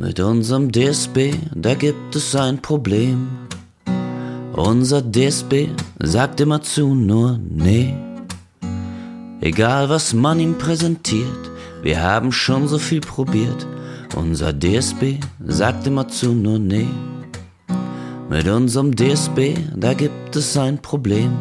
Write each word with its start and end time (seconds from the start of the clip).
Mit 0.00 0.20
unserem 0.20 0.70
DSB, 0.70 1.34
da 1.56 1.74
gibt 1.74 2.14
es 2.14 2.36
ein 2.36 2.62
Problem. 2.62 3.26
Unser 4.52 5.02
DSB 5.02 5.70
sagt 5.98 6.40
immer 6.40 6.62
zu, 6.62 6.94
nur 6.94 7.40
nee. 7.50 7.96
Egal 9.40 9.88
was 9.88 10.14
man 10.14 10.38
ihm 10.38 10.56
präsentiert, 10.56 11.50
wir 11.82 12.00
haben 12.00 12.30
schon 12.30 12.68
so 12.68 12.78
viel 12.78 13.00
probiert. 13.00 13.66
Unser 14.14 14.52
DSB 14.52 15.18
sagt 15.44 15.88
immer 15.88 16.06
zu, 16.06 16.32
nur 16.32 16.60
nee. 16.60 16.86
Mit 18.30 18.46
unserem 18.46 18.94
DSB, 18.94 19.54
da 19.74 19.94
gibt 19.94 20.36
es 20.36 20.56
ein 20.56 20.78
Problem. 20.78 21.32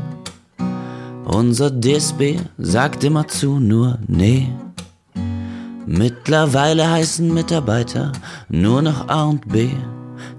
Unser 1.25 1.69
DSB 1.69 2.37
sagt 2.57 3.03
immer 3.03 3.27
zu, 3.27 3.59
nur 3.59 3.99
nee. 4.07 4.49
Mittlerweile 5.89 6.91
heißen 6.91 7.33
Mitarbeiter 7.33 8.11
nur 8.49 8.81
noch 8.81 9.07
A 9.07 9.23
und 9.23 9.47
B. 9.47 9.69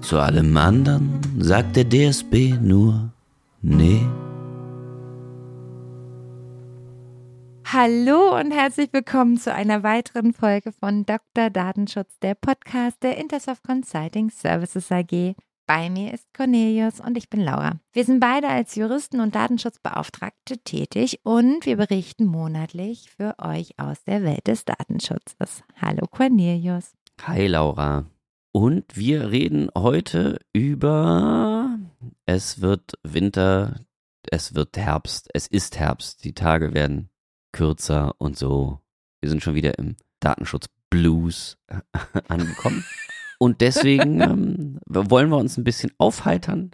Zu 0.03 0.19
allem 0.19 0.55
anderen 0.55 1.23
sagt 1.39 1.75
der 1.75 1.89
DSB 1.89 2.53
nur 2.61 3.11
nee. 3.63 4.03
Hallo 7.65 8.39
und 8.39 8.51
herzlich 8.51 8.93
willkommen 8.93 9.39
zu 9.39 9.51
einer 9.55 9.83
weiteren 9.83 10.35
Folge 10.35 10.71
von 10.71 11.07
Dr. 11.07 11.49
Datenschutz, 11.49 12.19
der 12.19 12.35
Podcast 12.35 13.03
der 13.03 13.17
Intersoft 13.17 13.63
Consulting 13.65 14.29
Services 14.29 14.93
AG. 14.93 15.35
Bei 15.69 15.91
mir 15.91 16.15
ist 16.15 16.25
Cornelius 16.33 16.99
und 16.99 17.19
ich 17.19 17.29
bin 17.29 17.41
Laura. 17.41 17.79
Wir 17.93 18.03
sind 18.03 18.21
beide 18.21 18.49
als 18.49 18.75
Juristen 18.75 19.21
und 19.21 19.35
Datenschutzbeauftragte 19.35 20.57
tätig 20.65 21.21
und 21.25 21.67
wir 21.67 21.77
berichten 21.77 22.25
monatlich 22.25 23.11
für 23.15 23.35
euch 23.39 23.79
aus 23.79 24.03
der 24.05 24.23
Welt 24.23 24.47
des 24.47 24.65
Datenschutzes. 24.65 25.63
Hallo 25.79 26.07
Cornelius. 26.11 26.93
Hi 27.21 27.47
Laura. 27.49 28.07
Und 28.51 28.97
wir 28.97 29.31
reden 29.31 29.69
heute 29.77 30.41
über 30.55 31.79
es 32.25 32.63
wird 32.63 32.95
Winter, 33.03 33.85
es 34.31 34.55
wird 34.55 34.75
Herbst, 34.79 35.29
es 35.35 35.47
ist 35.49 35.79
Herbst, 35.79 36.25
die 36.25 36.33
Tage 36.33 36.73
werden 36.73 37.11
kürzer 37.53 38.15
und 38.17 38.39
so. 38.39 38.81
Wir 39.21 39.29
sind 39.29 39.43
schon 39.43 39.55
wieder 39.55 39.79
im 39.79 39.97
Datenschutz 40.21 40.71
Blues 40.89 41.59
angekommen. 42.29 42.87
Und 43.39 43.61
deswegen 43.61 44.21
ähm, 44.21 44.81
wollen 44.87 45.31
wir 45.31 45.39
uns 45.39 45.57
ein 45.57 45.65
bisschen 45.65 45.93
aufheitern 45.99 46.73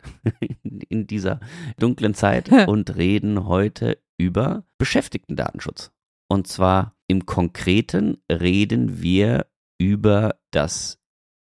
in 0.89 1.07
dieser 1.07 1.41
dunklen 1.79 2.15
Zeit 2.15 2.51
und 2.69 2.97
reden 2.97 3.47
heute 3.47 3.99
über 4.19 4.65
Beschäftigtendatenschutz. 4.79 5.93
Und 6.29 6.47
zwar 6.47 6.97
im 7.07 7.27
Konkreten 7.27 8.19
reden 8.31 9.03
wir 9.03 9.47
über 9.79 10.37
das 10.51 10.99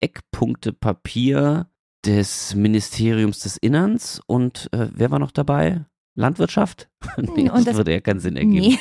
Eckpunktepapier 0.01 1.69
des 2.07 2.55
Ministeriums 2.55 3.41
des 3.41 3.57
Innerns 3.57 4.23
und 4.27 4.69
äh, 4.73 4.89
wer 4.93 5.11
war 5.11 5.19
noch 5.19 5.33
dabei? 5.33 5.85
Landwirtschaft? 6.15 6.89
nee, 7.17 7.51
und 7.51 7.67
das, 7.67 7.77
würde 7.77 7.93
ja 7.93 8.01
keinen 8.01 8.21
Sinn 8.21 8.37
ergeben. 8.37 8.69
Nee. 8.69 8.79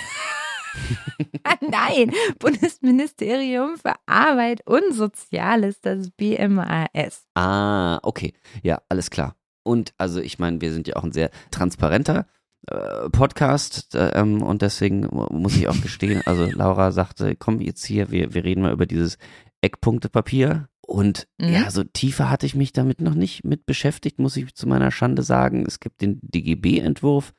Nein, 1.61 2.11
Bundesministerium 2.39 3.77
für 3.77 3.93
Arbeit 4.05 4.65
und 4.67 4.93
Soziales, 4.93 5.81
das 5.81 6.11
BMAS. 6.11 7.27
Ah, 7.35 7.99
okay. 8.03 8.33
Ja, 8.63 8.81
alles 8.89 9.09
klar. 9.09 9.35
Und 9.63 9.93
also 9.97 10.21
ich 10.21 10.39
meine, 10.39 10.61
wir 10.61 10.73
sind 10.73 10.87
ja 10.87 10.95
auch 10.95 11.03
ein 11.03 11.11
sehr 11.11 11.31
transparenter 11.51 12.27
äh, 12.67 13.09
Podcast 13.09 13.95
äh, 13.95 14.19
und 14.21 14.61
deswegen 14.61 15.07
muss 15.31 15.55
ich 15.55 15.67
auch 15.67 15.81
gestehen, 15.81 16.21
also 16.25 16.45
Laura 16.51 16.91
sagte, 16.91 17.35
komm 17.35 17.61
jetzt 17.61 17.85
hier, 17.85 18.11
wir, 18.11 18.33
wir 18.33 18.43
reden 18.43 18.61
mal 18.61 18.73
über 18.73 18.85
dieses 18.85 19.17
Eckpunktepapier. 19.61 20.69
Und 20.81 21.27
mhm. 21.37 21.53
ja, 21.53 21.69
so 21.69 21.83
tiefer 21.83 22.29
hatte 22.31 22.47
ich 22.47 22.55
mich 22.55 22.73
damit 22.73 22.99
noch 22.99 23.13
nicht 23.13 23.43
mit 23.43 23.65
beschäftigt, 23.67 24.17
muss 24.17 24.35
ich 24.37 24.55
zu 24.55 24.67
meiner 24.67 24.91
Schande 24.91 25.21
sagen. 25.21 25.65
Es 25.67 25.79
gibt 25.79 26.01
den 26.01 26.19
DGB-Entwurf, 26.23 27.33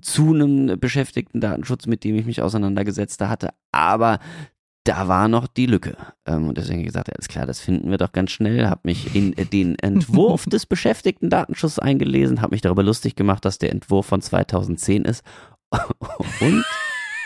zu 0.00 0.34
einem 0.34 0.78
beschäftigten 0.78 1.40
Datenschutz, 1.40 1.86
mit 1.86 2.04
dem 2.04 2.16
ich 2.16 2.26
mich 2.26 2.42
auseinandergesetzt 2.42 3.20
hatte. 3.20 3.50
Aber 3.72 4.18
da 4.84 5.08
war 5.08 5.28
noch 5.28 5.46
die 5.46 5.66
Lücke. 5.66 5.96
Ähm, 6.26 6.48
und 6.48 6.58
deswegen 6.58 6.84
gesagt, 6.84 7.08
ja, 7.08 7.14
alles 7.14 7.28
klar, 7.28 7.46
das 7.46 7.60
finden 7.60 7.90
wir 7.90 7.98
doch 7.98 8.12
ganz 8.12 8.30
schnell. 8.30 8.66
Habe 8.66 8.80
mich 8.84 9.14
in 9.14 9.32
den 9.32 9.78
Entwurf 9.82 10.46
des 10.46 10.66
beschäftigten 10.66 11.30
Datenschutzes 11.30 11.78
eingelesen, 11.78 12.40
habe 12.42 12.54
mich 12.54 12.62
darüber 12.62 12.82
lustig 12.82 13.14
gemacht, 13.14 13.44
dass 13.44 13.58
der 13.58 13.72
Entwurf 13.72 14.06
von 14.06 14.22
2010 14.22 15.04
ist. 15.04 15.24
Und 16.40 16.64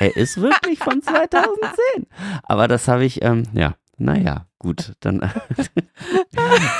er 0.01 0.17
ist 0.17 0.41
wirklich 0.41 0.79
von 0.81 1.01
2010. 1.01 2.07
Aber 2.43 2.69
das 2.69 2.89
habe 2.89 3.05
ich, 3.05 3.23
ähm, 3.23 3.45
ja, 3.55 3.75
naja, 3.97 4.47
gut, 4.59 4.95
dann 5.01 5.21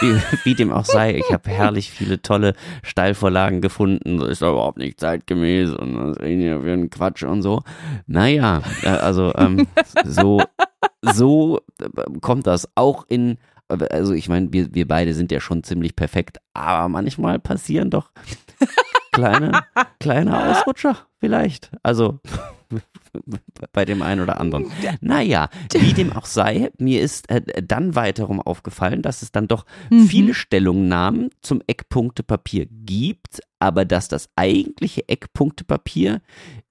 wie, 0.01 0.21
wie, 0.45 0.55
dem 0.55 0.73
auch 0.73 0.85
sei, 0.85 1.15
ich 1.17 1.33
habe 1.33 1.51
herrlich 1.51 1.91
viele 1.91 2.21
tolle 2.21 2.55
Steilvorlagen 2.83 3.61
gefunden, 3.61 4.19
das 4.19 4.29
ist 4.29 4.43
überhaupt 4.43 4.79
nicht 4.79 4.99
zeitgemäß 4.99 5.71
und 5.71 5.95
das 5.95 6.17
ist 6.17 6.43
ja 6.43 6.61
für 6.61 6.73
ein 6.73 6.91
Quatsch 6.91 7.23
und 7.23 7.43
so. 7.43 7.63
Naja, 8.07 8.63
äh, 8.83 8.89
also 8.89 9.33
ähm, 9.37 9.67
so, 10.05 10.43
so 11.03 11.61
äh, 11.81 11.89
kommt 12.21 12.47
das 12.47 12.69
auch 12.75 13.05
in, 13.09 13.39
also 13.69 14.13
ich 14.13 14.29
meine, 14.29 14.53
wir, 14.53 14.75
wir 14.75 14.89
beide 14.89 15.15
sind 15.15 15.31
ja 15.31 15.41
schon 15.41 15.63
ziemlich 15.63 15.97
perfekt, 15.97 16.39
aber 16.53 16.89
manchmal 16.89 17.39
passieren 17.39 17.91
doch 17.91 18.11
kleine, 19.13 19.63
kleine 20.01 20.51
Ausrutscher 20.51 20.97
vielleicht. 21.21 21.71
Also 21.83 22.21
bei 23.73 23.85
dem 23.85 24.03
einen 24.03 24.21
oder 24.21 24.41
anderen. 24.41 24.71
Naja, 25.01 25.49
wie 25.73 25.93
dem 25.93 26.13
auch 26.13 26.27
sei, 26.27 26.71
mir 26.79 27.01
ist 27.01 27.29
äh, 27.31 27.43
dann 27.63 27.95
weiterum 27.95 28.41
aufgefallen, 28.41 29.03
dass 29.03 29.23
es 29.23 29.33
dann 29.33 29.49
doch 29.49 29.65
mhm. 29.91 30.07
viele 30.07 30.35
Stellungnahmen 30.35 31.31
zum 31.41 31.63
Eckpunktepapier 31.67 32.67
gibt, 32.71 33.41
aber 33.59 33.85
dass 33.85 34.09
das 34.09 34.29
eigentliche 34.37 35.09
Eckpunktepapier 35.09 36.21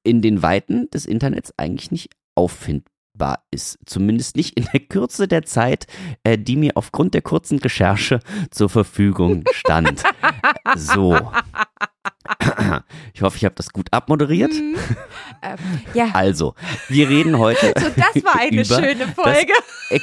in 0.04 0.22
den 0.22 0.42
Weiten 0.42 0.90
des 0.92 1.06
Internets 1.06 1.54
eigentlich 1.58 1.92
nicht 1.92 2.10
auffindbar 2.36 3.44
ist. 3.52 3.80
Zumindest 3.86 4.36
nicht 4.36 4.58
in 4.58 4.68
der 4.74 4.82
Kürze 4.82 5.28
der 5.28 5.44
Zeit, 5.44 5.88
äh, 6.24 6.38
die 6.38 6.56
mir 6.56 6.72
aufgrund 6.76 7.14
der 7.14 7.22
kurzen 7.22 7.60
Recherche 7.60 8.20
zur 8.52 8.70
Verfügung 8.70 9.44
stand. 9.52 10.04
so. 10.76 11.18
Ich 13.14 13.22
hoffe, 13.22 13.38
ich 13.38 13.46
habe 13.46 13.56
das 13.56 13.70
gut 13.72 13.88
abmoderiert. 13.92 14.52
Mhm. 14.54 14.76
Äh, 15.42 15.58
ja. 15.94 16.10
Also, 16.14 16.56
wir 16.90 17.10
reden 17.10 17.38
heute. 17.38 17.74
So, 17.84 17.90
das 17.90 18.24
war 18.24 18.40
eine 18.40 18.66
schöne 18.66 19.08
Folge. 19.10 19.52
Das, 19.90 20.02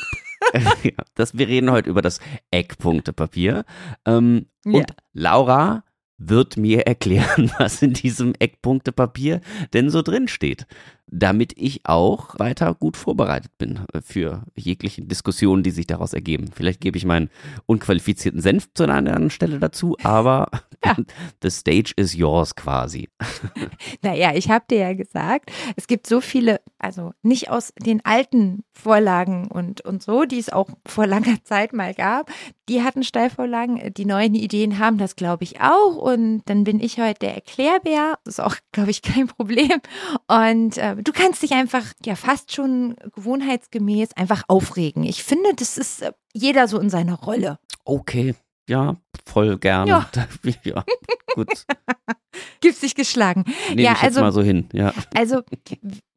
Eck, 0.84 0.97
das 1.15 1.37
wir 1.37 1.49
reden 1.49 1.71
heute 1.71 1.89
über 1.89 2.03
das 2.03 2.21
Eckpunktepapier. 2.51 3.65
Ähm, 4.05 4.47
ja. 4.65 4.81
Und 4.81 4.95
Laura 5.12 5.84
wird 6.19 6.56
mir 6.56 6.87
erklären, 6.87 7.51
was 7.59 7.83
in 7.83 7.93
diesem 7.95 8.34
Eckpunktepapier 8.39 9.41
denn 9.72 9.91
so 9.91 10.03
drin 10.03 10.28
steht 10.28 10.67
damit 11.10 11.53
ich 11.56 11.81
auch 11.84 12.38
weiter 12.38 12.75
gut 12.75 12.97
vorbereitet 12.97 13.53
bin 13.59 13.81
äh, 13.93 14.00
für 14.00 14.44
jegliche 14.54 15.03
Diskussionen, 15.03 15.62
die 15.62 15.71
sich 15.71 15.87
daraus 15.87 16.12
ergeben. 16.12 16.50
Vielleicht 16.54 16.81
gebe 16.81 16.97
ich 16.97 17.04
meinen 17.04 17.31
unqualifizierten 17.66 18.41
Senf 18.41 18.69
zu 18.75 18.84
einer 18.84 18.94
anderen 18.94 19.31
Stelle 19.31 19.59
dazu, 19.59 19.97
aber 20.03 20.48
ja. 20.84 20.97
the 21.43 21.50
stage 21.50 21.93
is 21.97 22.15
yours 22.15 22.54
quasi. 22.54 23.09
Naja, 24.03 24.32
ich 24.34 24.50
habe 24.50 24.65
dir 24.71 24.78
ja 24.78 24.93
gesagt, 24.94 25.50
es 25.76 25.87
gibt 25.87 26.06
so 26.06 26.21
viele, 26.21 26.60
also 26.78 27.12
nicht 27.22 27.50
aus 27.50 27.72
den 27.78 28.04
alten 28.04 28.65
Vorlagen 28.72 29.48
und, 29.48 29.82
und 29.82 30.03
so, 30.03 30.25
die 30.25 30.38
es 30.38 30.50
auch 30.50 30.69
vor 30.87 31.06
langer 31.06 31.42
Zeit 31.44 31.72
mal 31.72 31.94
gab, 31.94 32.31
die 32.71 32.82
hatten 32.82 33.03
Steilvorlagen, 33.03 33.92
die 33.94 34.04
neuen 34.04 34.34
Ideen 34.34 34.78
haben 34.78 34.97
das, 34.97 35.16
glaube 35.16 35.42
ich, 35.42 35.60
auch. 35.60 35.97
Und 35.97 36.42
dann 36.47 36.62
bin 36.62 36.78
ich 36.78 37.00
heute 37.00 37.19
der 37.19 37.34
Erklärbär. 37.34 38.16
Das 38.25 38.34
ist 38.34 38.41
auch, 38.41 38.54
glaube 38.71 38.92
ich, 38.92 39.03
kein 39.03 39.27
Problem. 39.27 39.81
Und 40.28 40.78
äh, 40.78 40.94
du 41.03 41.12
kannst 41.12 41.43
dich 41.43 41.53
einfach 41.53 41.84
ja 42.05 42.15
fast 42.15 42.55
schon 42.55 42.97
gewohnheitsgemäß 43.15 44.16
einfach 44.16 44.44
aufregen. 44.49 45.05
Ich 45.05 45.22
finde, 45.22 45.55
das 45.55 45.78
ist 45.78 46.03
äh, 46.03 46.12
jeder 46.33 46.69
so 46.69 46.78
in 46.78 46.91
seiner 46.91 47.15
Rolle. 47.15 47.59
Okay, 47.84 48.34
ja, 48.69 48.97
voll 49.27 49.59
gerne. 49.59 49.91
Ja, 49.91 50.10
ja 50.65 50.84
gut. 51.34 51.48
Gibt's 52.60 52.80
dich 52.80 52.95
geschlagen. 52.95 53.45
Nehme 53.71 53.83
ja, 53.83 53.92
ich 53.92 54.03
also, 54.03 54.21
mal 54.21 54.33
so 54.33 54.42
hin, 54.42 54.69
ja. 54.72 54.92
Also 55.15 55.42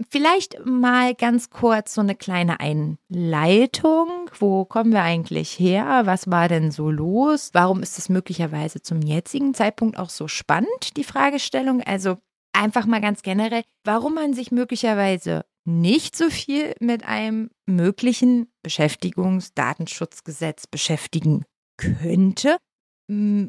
vielleicht 0.10 0.63
mal 0.66 1.16
ganz 1.16 1.50
kurz 1.50 1.94
so 1.94 2.02
eine 2.02 2.16
kleine 2.16 2.60
Einleitung. 2.60 4.30
Wo 4.38 4.66
kommen 4.66 4.92
wir 4.92 5.02
eigentlich 5.02 5.57
her? 5.60 6.02
Was 6.06 6.30
war 6.30 6.48
denn 6.50 6.72
so 6.72 6.92
los? 6.92 7.50
Warum 7.54 7.81
ist 7.81 7.98
es 7.98 8.10
möglicherweise 8.10 8.81
zum 8.81 9.02
jetzigen 9.02 9.54
Zeitpunkt 9.54 9.98
auch 9.98 10.10
so 10.10 10.28
spannend, 10.28 10.98
die 10.98 11.04
Fragestellung? 11.04 11.81
Also 11.81 12.18
einfach 12.54 12.86
mal 12.86 13.02
ganz 13.02 13.22
generell, 13.22 13.64
warum 13.84 14.16
man 14.16 14.34
sich 14.34 14.52
möglicherweise 14.52 15.44
nicht 15.66 16.16
so 16.16 16.30
viel 16.30 16.74
mit 16.80 17.06
einem 17.06 17.50
möglichen 17.66 18.48
Beschäftigungsdatenschutzgesetz 18.64 20.68
beschäftigen 20.68 21.44
könnte. 21.78 22.58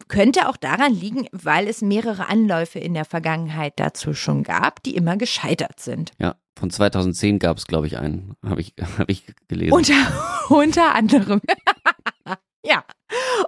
Könnte 0.09 0.49
auch 0.49 0.57
daran 0.57 0.93
liegen, 0.93 1.29
weil 1.33 1.69
es 1.69 1.81
mehrere 1.81 2.29
Anläufe 2.29 2.81
in 2.81 2.95
der 2.95 3.05
Vergangenheit 3.05 3.75
dazu 3.77 4.13
schon 4.13 4.43
gab, 4.43 4.83
die 4.83 4.97
immer 4.97 5.17
gescheitert 5.17 5.79
sind. 5.81 6.11
Ja, 6.19 6.35
von 6.59 6.71
2010 6.71 7.39
gab 7.39 7.59
es, 7.59 7.67
glaube 7.67 7.87
ich, 7.87 7.99
einen, 7.99 8.35
habe 8.45 8.61
ich, 8.61 8.75
hab 8.99 9.09
ich 9.09 9.25
gelesen. 9.49 9.73
Unter, 9.73 9.95
unter 10.49 10.95
anderem. 10.95 11.41
Ja, 12.65 12.85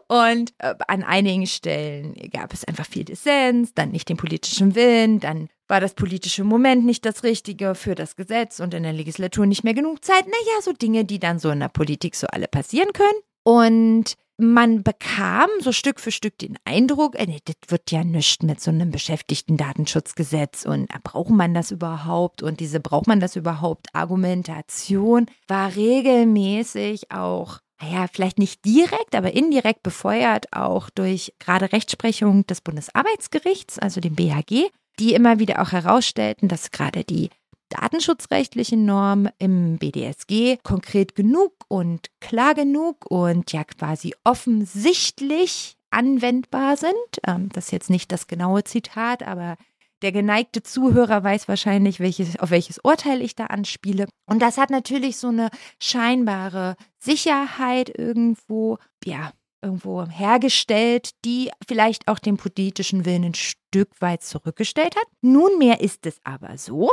Und 0.09 0.55
äh, 0.59 0.75
an 0.89 1.03
einigen 1.03 1.47
Stellen 1.47 2.15
gab 2.33 2.53
es 2.53 2.65
einfach 2.65 2.87
viel 2.87 3.05
Dissens, 3.05 3.75
dann 3.75 3.91
nicht 3.91 4.09
den 4.09 4.17
politischen 4.17 4.75
Willen, 4.75 5.21
dann 5.21 5.49
war 5.69 5.81
das 5.81 5.95
politische 5.95 6.45
Moment 6.45 6.85
nicht 6.85 7.05
das 7.05 7.25
Richtige 7.25 7.75
für 7.75 7.95
das 7.97 8.15
Gesetz 8.15 8.61
und 8.61 8.73
in 8.73 8.85
der 8.85 8.93
Legislatur 8.93 9.47
nicht 9.47 9.65
mehr 9.65 9.75
genug 9.75 10.05
Zeit. 10.05 10.27
Naja, 10.27 10.63
so 10.63 10.73
Dinge, 10.73 11.05
die 11.05 11.19
dann 11.19 11.39
so 11.39 11.51
in 11.51 11.61
der 11.61 11.69
Politik 11.69 12.15
so 12.15 12.29
alle 12.29 12.47
passieren 12.47 12.93
können. 12.93 13.19
Und 13.43 14.15
man 14.39 14.83
bekam 14.83 15.49
so 15.61 15.73
Stück 15.73 15.99
für 15.99 16.13
Stück 16.13 16.39
den 16.39 16.59
Eindruck, 16.65 17.19
äh, 17.19 17.27
nee, 17.27 17.41
das 17.45 17.57
wird 17.69 17.91
ja 17.91 18.05
nichts 18.05 18.45
mit 18.45 18.61
so 18.61 18.71
einem 18.71 18.91
Beschäftigten-Datenschutzgesetz 18.91 20.67
und 20.67 20.91
äh, 20.95 20.99
braucht 21.03 21.31
man 21.31 21.55
das 21.55 21.71
überhaupt 21.71 22.43
und 22.43 22.61
diese 22.61 22.79
braucht 22.79 23.07
man 23.07 23.19
das 23.19 23.35
überhaupt 23.35 23.87
Argumentation 23.95 25.27
war 25.49 25.75
regelmäßig 25.75 27.11
auch 27.11 27.61
naja, 27.81 28.07
vielleicht 28.11 28.39
nicht 28.39 28.65
direkt, 28.65 29.15
aber 29.15 29.33
indirekt 29.33 29.83
befeuert 29.83 30.53
auch 30.53 30.89
durch 30.91 31.35
gerade 31.39 31.73
Rechtsprechung 31.73 32.47
des 32.47 32.61
Bundesarbeitsgerichts, 32.61 33.79
also 33.79 34.01
dem 34.01 34.15
BHG, 34.15 34.71
die 34.99 35.15
immer 35.15 35.39
wieder 35.39 35.61
auch 35.61 35.73
herausstellten, 35.73 36.49
dass 36.49 36.71
gerade 36.71 37.05
die 37.05 37.31
datenschutzrechtlichen 37.69 38.85
Normen 38.85 39.31
im 39.39 39.79
BDSG 39.79 40.59
konkret 40.63 41.15
genug 41.15 41.53
und 41.69 42.09
klar 42.21 42.55
genug 42.55 43.11
und 43.11 43.53
ja 43.53 43.65
quasi 43.65 44.15
offensichtlich 44.25 45.77
anwendbar 45.91 46.77
sind. 46.77 46.95
Ähm, 47.27 47.49
das 47.53 47.67
ist 47.67 47.73
jetzt 47.73 47.91
nicht 47.91 48.13
das 48.13 48.27
genaue 48.27 48.65
Zitat, 48.65 49.23
aber 49.23 49.57
der 50.03 50.13
geneigte 50.13 50.63
Zuhörer 50.63 51.25
weiß 51.25 51.49
wahrscheinlich, 51.49 52.01
welches, 52.01 52.39
auf 52.39 52.51
welches 52.51 52.79
Urteil 52.79 53.23
ich 53.23 53.35
da 53.35 53.47
anspiele. 53.47 54.07
Und 54.27 54.41
das 54.41 54.59
hat 54.59 54.71
natürlich 54.71 55.17
so 55.17 55.29
eine 55.29 55.49
scheinbare 55.81 56.77
Sicherheit 56.99 57.91
irgendwo, 57.97 58.79
ja, 59.05 59.33
irgendwo 59.63 60.07
hergestellt, 60.07 61.11
die 61.25 61.51
vielleicht 61.67 62.09
auch 62.09 62.19
den 62.19 62.37
politischen 62.37 63.05
Willen 63.05 63.25
ein 63.25 63.35
Stück 63.35 63.91
weit 64.01 64.23
zurückgestellt 64.23 64.97
hat. 64.97 65.07
Nunmehr 65.23 65.81
ist 65.81 66.07
es 66.07 66.21
aber 66.25 66.59
so, 66.59 66.93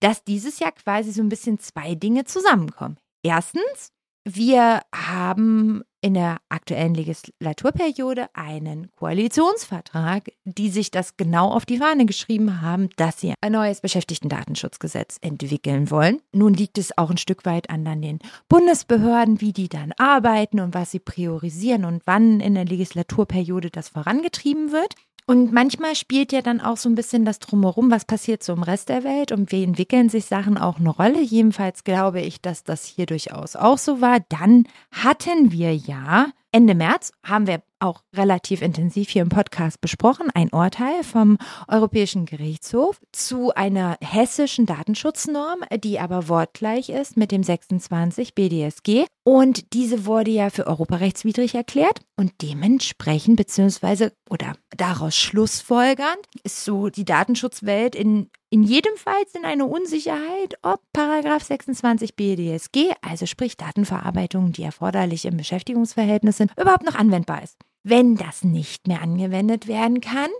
dass 0.00 0.24
dieses 0.24 0.58
Jahr 0.58 0.72
quasi 0.72 1.12
so 1.12 1.22
ein 1.22 1.28
bisschen 1.28 1.58
zwei 1.58 1.94
Dinge 1.94 2.24
zusammenkommen. 2.24 2.98
Erstens, 3.22 3.90
wir 4.24 4.80
haben 4.94 5.82
in 6.00 6.14
der 6.14 6.38
aktuellen 6.50 6.94
Legislaturperiode 6.94 8.28
einen 8.34 8.90
Koalitionsvertrag, 8.92 10.32
die 10.44 10.68
sich 10.68 10.90
das 10.90 11.16
genau 11.16 11.50
auf 11.50 11.64
die 11.64 11.78
Fahne 11.78 12.04
geschrieben 12.04 12.60
haben, 12.60 12.90
dass 12.96 13.20
sie 13.20 13.34
ein 13.40 13.52
neues 13.52 13.80
Beschäftigtendatenschutzgesetz 13.80 15.18
entwickeln 15.22 15.90
wollen. 15.90 16.20
Nun 16.32 16.52
liegt 16.52 16.76
es 16.76 16.96
auch 16.98 17.10
ein 17.10 17.16
Stück 17.16 17.46
weit 17.46 17.70
an 17.70 17.84
den 18.02 18.18
Bundesbehörden, 18.48 19.40
wie 19.40 19.52
die 19.52 19.68
dann 19.68 19.92
arbeiten 19.96 20.60
und 20.60 20.74
was 20.74 20.90
sie 20.90 21.00
priorisieren 21.00 21.84
und 21.84 22.02
wann 22.04 22.40
in 22.40 22.54
der 22.54 22.66
Legislaturperiode 22.66 23.70
das 23.70 23.88
vorangetrieben 23.88 24.72
wird. 24.72 24.94
Und 25.26 25.52
manchmal 25.52 25.94
spielt 25.94 26.32
ja 26.32 26.42
dann 26.42 26.60
auch 26.60 26.76
so 26.76 26.88
ein 26.88 26.94
bisschen 26.94 27.24
das 27.24 27.38
Drumherum, 27.38 27.90
was 27.90 28.04
passiert 28.04 28.42
so 28.42 28.52
im 28.52 28.62
Rest 28.62 28.90
der 28.90 29.04
Welt 29.04 29.32
und 29.32 29.52
wie 29.52 29.64
entwickeln 29.64 30.10
sich 30.10 30.26
Sachen 30.26 30.58
auch 30.58 30.78
eine 30.78 30.90
Rolle. 30.90 31.22
Jedenfalls 31.22 31.82
glaube 31.82 32.20
ich, 32.20 32.42
dass 32.42 32.62
das 32.62 32.84
hier 32.84 33.06
durchaus 33.06 33.56
auch 33.56 33.78
so 33.78 34.02
war. 34.02 34.20
Dann 34.28 34.66
hatten 34.90 35.50
wir 35.50 35.74
ja 35.74 36.26
Ende 36.54 36.76
März 36.76 37.10
haben 37.26 37.48
wir 37.48 37.64
auch 37.80 38.04
relativ 38.14 38.62
intensiv 38.62 39.08
hier 39.08 39.22
im 39.22 39.28
Podcast 39.28 39.80
besprochen, 39.80 40.30
ein 40.32 40.50
Urteil 40.52 41.02
vom 41.02 41.36
Europäischen 41.66 42.26
Gerichtshof 42.26 43.00
zu 43.10 43.52
einer 43.56 43.96
hessischen 44.00 44.64
Datenschutznorm, 44.64 45.64
die 45.82 45.98
aber 45.98 46.28
wortgleich 46.28 46.90
ist 46.90 47.16
mit 47.16 47.32
dem 47.32 47.42
26 47.42 48.36
BDSG. 48.36 49.06
Und 49.24 49.72
diese 49.72 50.06
wurde 50.06 50.30
ja 50.30 50.48
für 50.48 50.68
europarechtswidrig 50.68 51.56
erklärt 51.56 52.02
und 52.16 52.30
dementsprechend 52.40 53.34
beziehungsweise 53.34 54.12
oder 54.30 54.52
daraus 54.76 55.16
schlussfolgernd 55.16 56.20
ist 56.44 56.64
so 56.64 56.88
die 56.88 57.04
Datenschutzwelt 57.04 57.96
in 57.96 58.30
in 58.54 58.62
jedem 58.62 58.96
Fall 58.96 59.24
in 59.32 59.44
eine 59.44 59.66
Unsicherheit, 59.66 60.54
ob 60.62 60.80
Paragraph 60.92 61.42
26 61.42 62.14
BDSG, 62.14 62.92
also 63.02 63.26
sprich 63.26 63.56
Datenverarbeitung, 63.56 64.52
die 64.52 64.62
erforderlich 64.62 65.24
im 65.24 65.36
Beschäftigungsverhältnis 65.36 66.36
sind, 66.36 66.52
überhaupt 66.56 66.84
noch 66.84 66.94
anwendbar 66.94 67.42
ist. 67.42 67.56
Wenn 67.82 68.14
das 68.14 68.44
nicht 68.44 68.86
mehr 68.86 69.02
angewendet 69.02 69.66
werden 69.66 70.00
kann, 70.00 70.30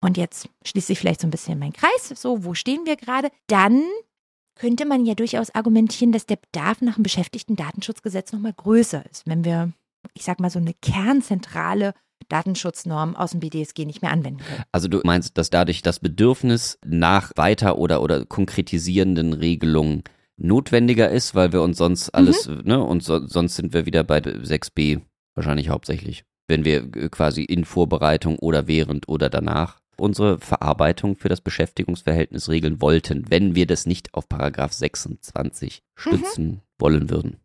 und 0.00 0.16
jetzt 0.16 0.48
schließt 0.64 0.88
sich 0.88 0.98
vielleicht 0.98 1.20
so 1.20 1.28
ein 1.28 1.30
bisschen 1.30 1.60
mein 1.60 1.72
Kreis, 1.72 2.08
so, 2.16 2.44
wo 2.44 2.54
stehen 2.54 2.86
wir 2.86 2.96
gerade, 2.96 3.30
dann 3.46 3.84
könnte 4.56 4.84
man 4.84 5.06
ja 5.06 5.14
durchaus 5.14 5.54
argumentieren, 5.54 6.10
dass 6.10 6.26
der 6.26 6.36
Bedarf 6.36 6.80
nach 6.80 6.96
einem 6.96 7.04
beschäftigten 7.04 7.54
Datenschutzgesetz 7.54 8.32
nochmal 8.32 8.54
größer 8.54 9.08
ist, 9.08 9.28
wenn 9.28 9.44
wir, 9.44 9.72
ich 10.14 10.24
sag 10.24 10.40
mal, 10.40 10.50
so 10.50 10.58
eine 10.58 10.74
kernzentrale 10.74 11.94
Datenschutznorm 12.28 13.16
aus 13.16 13.32
dem 13.32 13.40
BDSG 13.40 13.84
nicht 13.84 14.02
mehr 14.02 14.10
anwenden 14.10 14.42
können. 14.42 14.62
Also 14.72 14.88
du 14.88 15.00
meinst, 15.04 15.36
dass 15.36 15.50
dadurch 15.50 15.82
das 15.82 16.00
Bedürfnis 16.00 16.78
nach 16.84 17.32
weiter 17.36 17.78
oder, 17.78 18.02
oder 18.02 18.24
konkretisierenden 18.24 19.32
Regelungen 19.34 20.04
notwendiger 20.36 21.10
ist, 21.10 21.34
weil 21.34 21.52
wir 21.52 21.62
uns 21.62 21.78
sonst 21.78 22.10
alles, 22.10 22.48
mhm. 22.48 22.62
ne, 22.64 22.82
und 22.82 23.02
so, 23.02 23.26
sonst 23.26 23.56
sind 23.56 23.72
wir 23.72 23.86
wieder 23.86 24.04
bei 24.04 24.18
6b 24.18 25.02
wahrscheinlich 25.34 25.68
hauptsächlich 25.68 26.24
wenn 26.48 26.64
wir 26.64 26.90
quasi 27.10 27.42
in 27.42 27.64
Vorbereitung 27.64 28.38
oder 28.38 28.66
während 28.66 29.08
oder 29.08 29.30
danach 29.30 29.78
unsere 29.96 30.40
Verarbeitung 30.40 31.16
für 31.16 31.28
das 31.28 31.40
Beschäftigungsverhältnis 31.40 32.48
regeln 32.48 32.80
wollten, 32.80 33.30
wenn 33.30 33.54
wir 33.54 33.66
das 33.66 33.86
nicht 33.86 34.12
auf 34.12 34.28
Paragraph 34.28 34.72
26 34.72 35.82
stützen 35.94 36.46
mhm. 36.46 36.60
wollen 36.78 37.10
würden. 37.10 37.36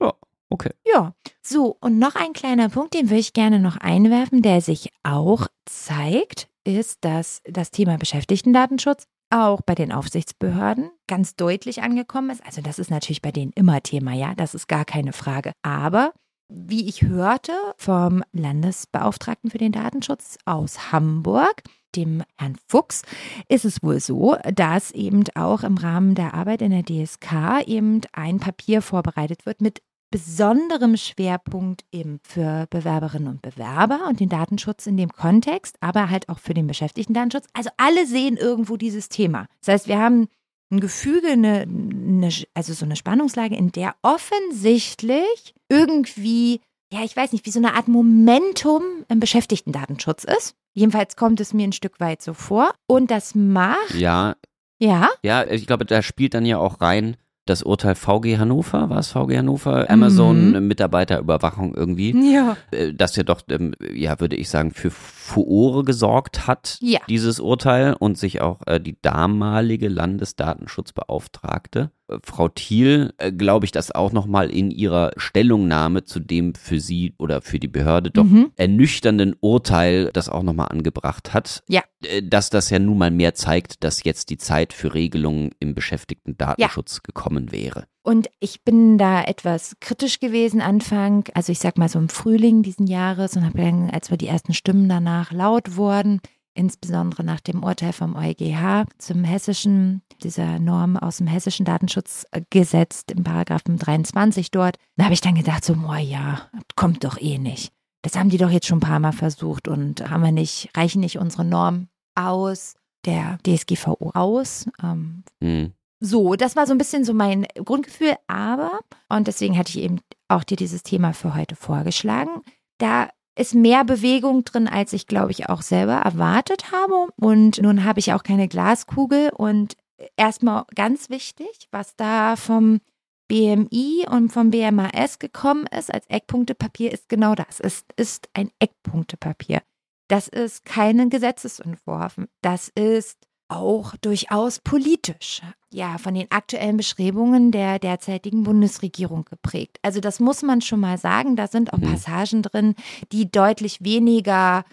Ja, 0.00 0.14
okay. 0.50 0.70
Ja, 0.84 1.14
so, 1.42 1.76
und 1.80 1.98
noch 1.98 2.14
ein 2.14 2.32
kleiner 2.32 2.68
Punkt, 2.68 2.94
den 2.94 3.10
würde 3.10 3.20
ich 3.20 3.32
gerne 3.32 3.58
noch 3.60 3.76
einwerfen, 3.76 4.42
der 4.42 4.60
sich 4.60 4.90
auch 5.02 5.48
zeigt, 5.64 6.48
ist, 6.64 7.04
dass 7.04 7.42
das 7.44 7.70
Thema 7.70 7.96
Beschäftigtendatenschutz 7.96 9.06
auch 9.30 9.60
bei 9.62 9.74
den 9.74 9.92
Aufsichtsbehörden 9.92 10.90
ganz 11.06 11.36
deutlich 11.36 11.82
angekommen 11.82 12.30
ist. 12.30 12.44
Also 12.44 12.60
das 12.60 12.78
ist 12.78 12.90
natürlich 12.90 13.22
bei 13.22 13.32
denen 13.32 13.52
immer 13.52 13.82
Thema, 13.82 14.12
ja, 14.12 14.34
das 14.34 14.54
ist 14.54 14.68
gar 14.68 14.84
keine 14.84 15.12
Frage. 15.12 15.52
Aber 15.62 16.12
wie 16.48 16.88
ich 16.88 17.02
hörte 17.02 17.52
vom 17.76 18.22
Landesbeauftragten 18.32 19.50
für 19.50 19.58
den 19.58 19.72
Datenschutz 19.72 20.38
aus 20.44 20.92
Hamburg, 20.92 21.62
dem 21.96 22.22
Herrn 22.38 22.56
Fuchs, 22.68 23.02
ist 23.48 23.64
es 23.64 23.82
wohl 23.82 24.00
so, 24.00 24.36
dass 24.54 24.92
eben 24.92 25.24
auch 25.34 25.64
im 25.64 25.76
Rahmen 25.76 26.14
der 26.14 26.34
Arbeit 26.34 26.62
in 26.62 26.70
der 26.70 26.84
DSK 26.84 27.66
eben 27.66 28.00
ein 28.12 28.38
Papier 28.38 28.82
vorbereitet 28.82 29.44
wird 29.46 29.60
mit 29.60 29.82
besonderem 30.10 30.96
Schwerpunkt 30.96 31.84
eben 31.92 32.20
für 32.22 32.66
Bewerberinnen 32.70 33.28
und 33.28 33.42
Bewerber 33.42 34.06
und 34.08 34.20
den 34.20 34.28
Datenschutz 34.28 34.86
in 34.86 34.96
dem 34.96 35.10
Kontext, 35.10 35.76
aber 35.80 36.10
halt 36.10 36.28
auch 36.28 36.38
für 36.38 36.54
den 36.54 36.66
Beschäftigten-Datenschutz. 36.66 37.46
Also 37.52 37.70
alle 37.76 38.06
sehen 38.06 38.36
irgendwo 38.36 38.76
dieses 38.76 39.08
Thema. 39.08 39.46
Das 39.60 39.74
heißt, 39.74 39.88
wir 39.88 39.98
haben 39.98 40.28
ein 40.70 40.80
Gefüge, 40.80 41.28
eine, 41.28 41.62
eine, 41.62 42.30
also 42.54 42.72
so 42.72 42.84
eine 42.84 42.96
Spannungslage, 42.96 43.56
in 43.56 43.72
der 43.72 43.94
offensichtlich 44.02 45.54
irgendwie, 45.68 46.60
ja, 46.92 47.04
ich 47.04 47.16
weiß 47.16 47.32
nicht, 47.32 47.46
wie 47.46 47.50
so 47.50 47.60
eine 47.60 47.74
Art 47.74 47.88
Momentum 47.88 48.82
im 49.08 49.20
Beschäftigten-Datenschutz 49.20 50.24
ist. 50.24 50.54
Jedenfalls 50.72 51.16
kommt 51.16 51.40
es 51.40 51.54
mir 51.54 51.66
ein 51.66 51.72
Stück 51.72 52.00
weit 52.00 52.22
so 52.22 52.34
vor. 52.34 52.72
Und 52.86 53.10
das 53.10 53.34
macht. 53.34 53.94
Ja. 53.94 54.36
Ja. 54.78 55.08
Ja, 55.22 55.46
ich 55.46 55.66
glaube, 55.66 55.86
da 55.86 56.02
spielt 56.02 56.34
dann 56.34 56.44
ja 56.44 56.58
auch 56.58 56.80
rein, 56.80 57.16
das 57.46 57.62
Urteil 57.62 57.94
VG 57.94 58.38
Hannover, 58.38 58.90
war 58.90 58.98
es 58.98 59.12
VG 59.12 59.38
Hannover? 59.38 59.88
Amazon 59.88 60.52
mhm. 60.52 60.66
Mitarbeiterüberwachung 60.66 61.74
irgendwie. 61.74 62.14
Ja. 62.32 62.56
Äh, 62.70 62.92
das 62.92 63.16
ja 63.16 63.22
doch, 63.22 63.42
ähm, 63.48 63.74
ja, 63.94 64.20
würde 64.20 64.36
ich 64.36 64.50
sagen, 64.50 64.72
für 64.72 64.90
Furore 64.90 65.84
gesorgt 65.84 66.46
hat, 66.46 66.78
ja. 66.80 67.00
dieses 67.08 67.40
Urteil 67.40 67.94
und 67.94 68.18
sich 68.18 68.40
auch 68.40 68.60
äh, 68.66 68.80
die 68.80 69.00
damalige 69.00 69.88
Landesdatenschutzbeauftragte 69.88 71.90
Frau 72.24 72.48
Thiel, 72.48 73.12
äh, 73.18 73.32
glaube 73.32 73.64
ich, 73.64 73.72
das 73.72 73.90
auch 73.90 74.12
nochmal 74.12 74.50
in 74.50 74.70
ihrer 74.70 75.10
Stellungnahme 75.16 76.04
zu 76.04 76.20
dem 76.20 76.54
für 76.54 76.80
sie 76.80 77.14
oder 77.18 77.42
für 77.42 77.58
die 77.58 77.68
Behörde 77.68 78.10
doch 78.10 78.24
mhm. 78.24 78.52
ernüchternden 78.56 79.34
Urteil 79.40 80.10
das 80.12 80.28
auch 80.28 80.42
nochmal 80.42 80.68
angebracht 80.68 81.34
hat. 81.34 81.64
Ja. 81.68 81.82
Äh, 82.04 82.22
dass 82.22 82.50
das 82.50 82.70
ja 82.70 82.78
nun 82.78 82.98
mal 82.98 83.10
mehr 83.10 83.34
zeigt, 83.34 83.82
dass 83.82 84.04
jetzt 84.04 84.30
die 84.30 84.38
Zeit 84.38 84.72
für 84.72 84.94
Regelungen 84.94 85.50
im 85.58 85.74
beschäftigten 85.74 86.36
Datenschutz 86.36 86.96
ja. 86.96 87.00
gekommen 87.02 87.52
wäre. 87.52 87.86
Und 88.02 88.28
ich 88.38 88.62
bin 88.62 88.98
da 88.98 89.24
etwas 89.24 89.74
kritisch 89.80 90.20
gewesen 90.20 90.60
Anfang, 90.60 91.24
also 91.34 91.50
ich 91.50 91.58
sag 91.58 91.76
mal 91.76 91.88
so 91.88 91.98
im 91.98 92.08
Frühling 92.08 92.62
diesen 92.62 92.86
Jahres 92.86 93.36
und 93.36 93.44
habe 93.44 93.58
dann, 93.58 93.90
als 93.90 94.10
wir 94.10 94.16
die 94.16 94.28
ersten 94.28 94.54
Stimmen 94.54 94.88
danach 94.88 95.32
laut 95.32 95.76
wurden, 95.76 96.20
insbesondere 96.56 97.22
nach 97.22 97.40
dem 97.40 97.62
Urteil 97.62 97.92
vom 97.92 98.16
EuGH 98.16 98.86
zum 98.98 99.24
hessischen, 99.24 100.02
dieser 100.22 100.58
Norm 100.58 100.96
aus 100.96 101.18
dem 101.18 101.26
hessischen 101.26 101.66
Datenschutzgesetz, 101.66 103.04
im 103.14 103.24
Paragraphen 103.24 103.76
23 103.76 104.50
dort, 104.50 104.76
da 104.96 105.04
habe 105.04 105.14
ich 105.14 105.20
dann 105.20 105.34
gedacht, 105.34 105.64
so, 105.64 105.74
boah, 105.74 105.98
ja, 105.98 106.48
kommt 106.74 107.04
doch 107.04 107.20
eh 107.20 107.38
nicht. 107.38 107.72
Das 108.02 108.16
haben 108.16 108.30
die 108.30 108.38
doch 108.38 108.50
jetzt 108.50 108.66
schon 108.66 108.78
ein 108.78 108.88
paar 108.88 109.00
Mal 109.00 109.12
versucht 109.12 109.68
und 109.68 110.08
haben 110.08 110.22
wir 110.22 110.32
nicht, 110.32 110.70
reichen 110.76 111.00
nicht 111.00 111.18
unsere 111.18 111.44
Normen 111.44 111.88
aus 112.14 112.74
der 113.04 113.38
DSGVO 113.46 114.12
aus. 114.14 114.66
Ähm, 114.82 115.24
mhm. 115.40 115.72
So, 116.00 116.34
das 116.34 116.56
war 116.56 116.66
so 116.66 116.72
ein 116.72 116.78
bisschen 116.78 117.04
so 117.04 117.14
mein 117.14 117.46
Grundgefühl, 117.64 118.14
aber, 118.26 118.80
und 119.08 119.26
deswegen 119.26 119.56
hatte 119.56 119.70
ich 119.70 119.82
eben 119.82 120.00
auch 120.28 120.44
dir 120.44 120.56
dieses 120.56 120.82
Thema 120.82 121.14
für 121.14 121.34
heute 121.34 121.56
vorgeschlagen, 121.56 122.42
da 122.78 123.08
ist 123.36 123.54
mehr 123.54 123.84
Bewegung 123.84 124.44
drin, 124.44 124.66
als 124.66 124.92
ich, 124.92 125.06
glaube 125.06 125.30
ich, 125.30 125.48
auch 125.48 125.62
selber 125.62 125.94
erwartet 125.94 126.72
habe. 126.72 127.08
Und 127.16 127.60
nun 127.60 127.84
habe 127.84 128.00
ich 128.00 128.12
auch 128.12 128.22
keine 128.22 128.48
Glaskugel. 128.48 129.30
Und 129.30 129.76
erstmal 130.16 130.64
ganz 130.74 131.10
wichtig, 131.10 131.68
was 131.70 131.96
da 131.96 132.36
vom 132.36 132.80
BMI 133.28 134.06
und 134.08 134.30
vom 134.32 134.50
BMAS 134.50 135.18
gekommen 135.18 135.66
ist 135.66 135.92
als 135.92 136.06
Eckpunktepapier, 136.08 136.92
ist 136.92 137.08
genau 137.08 137.34
das. 137.34 137.60
Es 137.60 137.84
ist 137.96 138.28
ein 138.34 138.50
Eckpunktepapier. 138.58 139.62
Das 140.08 140.28
ist 140.28 140.64
kein 140.64 141.10
Gesetzesentwurf. 141.10 142.16
Das 142.40 142.70
ist 142.74 143.25
auch 143.48 143.94
durchaus 143.96 144.58
politisch, 144.58 145.42
ja, 145.72 145.98
von 145.98 146.14
den 146.14 146.30
aktuellen 146.30 146.76
Bestrebungen 146.76 147.52
der 147.52 147.78
derzeitigen 147.78 148.42
Bundesregierung 148.42 149.24
geprägt. 149.24 149.78
Also 149.82 150.00
das 150.00 150.20
muss 150.20 150.42
man 150.42 150.60
schon 150.60 150.80
mal 150.80 150.98
sagen. 150.98 151.36
Da 151.36 151.46
sind 151.46 151.72
auch 151.72 151.78
mhm. 151.78 151.92
Passagen 151.92 152.42
drin, 152.42 152.74
die 153.12 153.30
deutlich 153.30 153.84
weniger, 153.84 154.64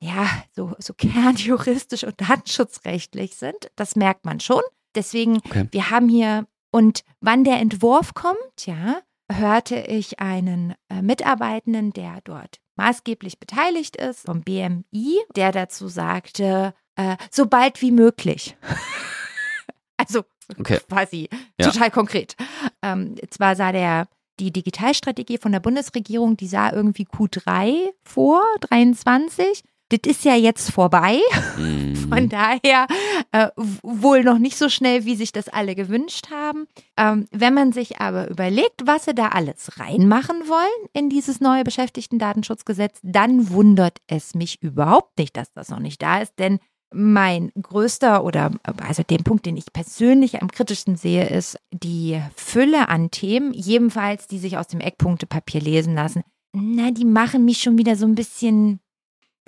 ja, 0.00 0.26
so, 0.54 0.74
so 0.78 0.94
kernjuristisch 0.96 2.04
und 2.04 2.20
datenschutzrechtlich 2.20 3.36
sind. 3.36 3.70
Das 3.76 3.96
merkt 3.96 4.24
man 4.24 4.40
schon. 4.40 4.62
Deswegen, 4.94 5.38
okay. 5.38 5.68
wir 5.70 5.90
haben 5.90 6.08
hier, 6.08 6.46
und 6.70 7.04
wann 7.20 7.44
der 7.44 7.60
Entwurf 7.60 8.14
kommt, 8.14 8.66
ja, 8.66 9.00
hörte 9.30 9.76
ich 9.76 10.20
einen 10.20 10.74
äh, 10.88 11.02
Mitarbeitenden, 11.02 11.92
der 11.92 12.20
dort 12.24 12.60
maßgeblich 12.76 13.38
beteiligt 13.38 13.96
ist, 13.96 14.26
vom 14.26 14.42
BMI, 14.42 15.20
der 15.36 15.52
dazu 15.52 15.88
sagte, 15.88 16.74
äh, 16.96 17.16
so 17.30 17.46
bald 17.46 17.80
wie 17.82 17.92
möglich. 17.92 18.56
also 19.96 20.24
okay. 20.58 20.78
quasi 20.88 21.28
ja. 21.60 21.70
total 21.70 21.90
konkret. 21.90 22.36
Ähm, 22.82 23.16
zwar 23.30 23.56
sah 23.56 23.72
der 23.72 24.08
die 24.40 24.50
Digitalstrategie 24.50 25.38
von 25.38 25.52
der 25.52 25.60
Bundesregierung, 25.60 26.36
die 26.36 26.48
sah 26.48 26.72
irgendwie 26.72 27.06
Q3 27.06 27.90
vor, 28.02 28.42
23 28.60 29.62
das 29.92 30.10
ist 30.10 30.24
ja 30.24 30.34
jetzt 30.34 30.70
vorbei. 30.70 31.20
Mhm. 31.58 31.96
Von 32.12 32.28
daher 32.28 32.86
äh, 33.32 33.48
wohl 33.56 34.22
noch 34.24 34.38
nicht 34.38 34.56
so 34.56 34.68
schnell, 34.68 35.04
wie 35.04 35.16
sich 35.16 35.32
das 35.32 35.48
alle 35.48 35.74
gewünscht 35.74 36.30
haben. 36.30 36.66
Ähm, 36.96 37.26
wenn 37.30 37.54
man 37.54 37.72
sich 37.72 38.00
aber 38.00 38.28
überlegt, 38.30 38.86
was 38.86 39.04
sie 39.04 39.14
da 39.14 39.28
alles 39.28 39.78
reinmachen 39.78 40.48
wollen 40.48 40.88
in 40.92 41.08
dieses 41.10 41.40
neue 41.40 41.64
Beschäftigtendatenschutzgesetz, 41.64 43.00
dann 43.02 43.50
wundert 43.50 43.98
es 44.06 44.34
mich 44.34 44.62
überhaupt 44.62 45.18
nicht, 45.18 45.36
dass 45.36 45.52
das 45.52 45.68
noch 45.68 45.78
nicht 45.78 46.02
da 46.02 46.20
ist, 46.20 46.38
denn 46.38 46.58
mein 46.94 47.52
größter 47.60 48.24
oder 48.24 48.50
also 48.86 49.02
den 49.02 49.24
Punkt, 49.24 49.46
den 49.46 49.56
ich 49.56 49.72
persönlich 49.72 50.42
am 50.42 50.50
kritischsten 50.50 50.96
sehe, 50.96 51.28
ist 51.28 51.58
die 51.70 52.20
Fülle 52.36 52.88
an 52.88 53.10
Themen, 53.10 53.52
jedenfalls 53.52 54.26
die 54.26 54.38
sich 54.38 54.58
aus 54.58 54.68
dem 54.68 54.80
Eckpunktepapier 54.80 55.60
lesen 55.60 55.94
lassen. 55.94 56.22
Na, 56.52 56.90
die 56.90 57.04
machen 57.04 57.44
mich 57.44 57.58
schon 57.62 57.78
wieder 57.78 57.96
so 57.96 58.06
ein 58.06 58.14
bisschen 58.14 58.80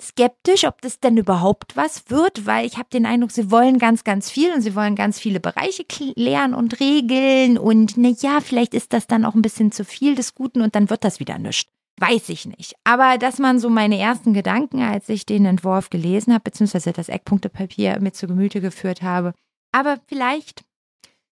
skeptisch, 0.01 0.65
ob 0.65 0.81
das 0.81 0.99
denn 0.99 1.17
überhaupt 1.17 1.77
was 1.77 2.09
wird, 2.09 2.45
weil 2.45 2.65
ich 2.65 2.77
habe 2.77 2.89
den 2.91 3.05
Eindruck, 3.05 3.31
sie 3.31 3.51
wollen 3.51 3.77
ganz, 3.77 4.03
ganz 4.03 4.29
viel 4.29 4.53
und 4.53 4.61
sie 4.61 4.75
wollen 4.75 4.95
ganz 4.95 5.19
viele 5.19 5.39
Bereiche 5.39 5.85
klären 5.85 6.53
und 6.53 6.79
regeln 6.79 7.57
und 7.57 7.95
na 7.95 8.09
ja, 8.09 8.41
vielleicht 8.41 8.73
ist 8.73 8.91
das 8.93 9.07
dann 9.07 9.23
auch 9.23 9.35
ein 9.35 9.41
bisschen 9.41 9.71
zu 9.71 9.85
viel 9.85 10.15
des 10.15 10.35
Guten 10.35 10.61
und 10.61 10.75
dann 10.75 10.89
wird 10.89 11.03
das 11.03 11.19
wieder 11.19 11.37
nichts. 11.37 11.74
Weiß 11.99 12.27
ich 12.29 12.45
nicht. 12.45 12.75
Aber 12.83 13.17
das 13.17 13.39
waren 13.39 13.59
so 13.59 13.69
meine 13.69 13.97
ersten 13.97 14.33
Gedanken, 14.33 14.81
als 14.81 15.07
ich 15.07 15.25
den 15.25 15.45
Entwurf 15.45 15.89
gelesen 15.89 16.33
habe, 16.33 16.43
beziehungsweise 16.43 16.91
das 16.91 17.09
Eckpunktepapier 17.09 17.99
mit 18.01 18.15
zu 18.15 18.27
Gemüte 18.27 18.59
geführt 18.59 19.01
habe. 19.01 19.33
Aber 19.71 19.97
vielleicht 20.07 20.65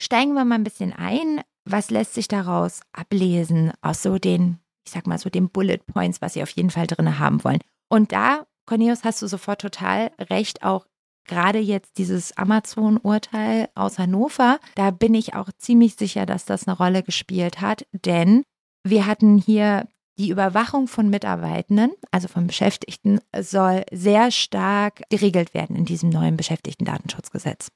steigen 0.01 0.33
wir 0.33 0.45
mal 0.45 0.55
ein 0.55 0.63
bisschen 0.63 0.93
ein. 0.93 1.41
Was 1.65 1.91
lässt 1.91 2.13
sich 2.15 2.27
daraus 2.27 2.81
ablesen 2.91 3.71
aus 3.81 4.01
so 4.01 4.17
den, 4.17 4.59
ich 4.85 4.93
sag 4.93 5.05
mal 5.05 5.19
so 5.19 5.29
den 5.29 5.49
Bullet 5.49 5.79
Points, 5.85 6.21
was 6.21 6.33
Sie 6.33 6.41
auf 6.41 6.49
jeden 6.51 6.71
Fall 6.71 6.87
drin 6.87 7.19
haben 7.19 7.43
wollen? 7.43 7.59
Und 7.89 8.11
da, 8.11 8.47
Cornelius, 8.65 9.03
hast 9.03 9.21
du 9.21 9.27
sofort 9.27 9.61
total 9.61 10.11
recht, 10.19 10.63
auch 10.63 10.87
gerade 11.27 11.59
jetzt 11.59 11.97
dieses 11.97 12.35
Amazon-Urteil 12.37 13.69
aus 13.75 13.99
Hannover, 13.99 14.59
da 14.75 14.91
bin 14.91 15.13
ich 15.13 15.35
auch 15.35 15.49
ziemlich 15.57 15.95
sicher, 15.95 16.25
dass 16.25 16.45
das 16.45 16.67
eine 16.67 16.77
Rolle 16.77 17.03
gespielt 17.03 17.61
hat, 17.61 17.85
denn 17.91 18.43
wir 18.83 19.05
hatten 19.05 19.37
hier 19.37 19.87
die 20.17 20.29
Überwachung 20.29 20.87
von 20.87 21.09
Mitarbeitenden, 21.09 21.91
also 22.11 22.27
von 22.27 22.47
Beschäftigten, 22.47 23.19
soll 23.39 23.83
sehr 23.91 24.31
stark 24.31 25.03
geregelt 25.09 25.53
werden 25.53 25.75
in 25.75 25.85
diesem 25.85 26.09
neuen 26.09 26.37
Beschäftigtendatenschutzgesetz. 26.37 27.69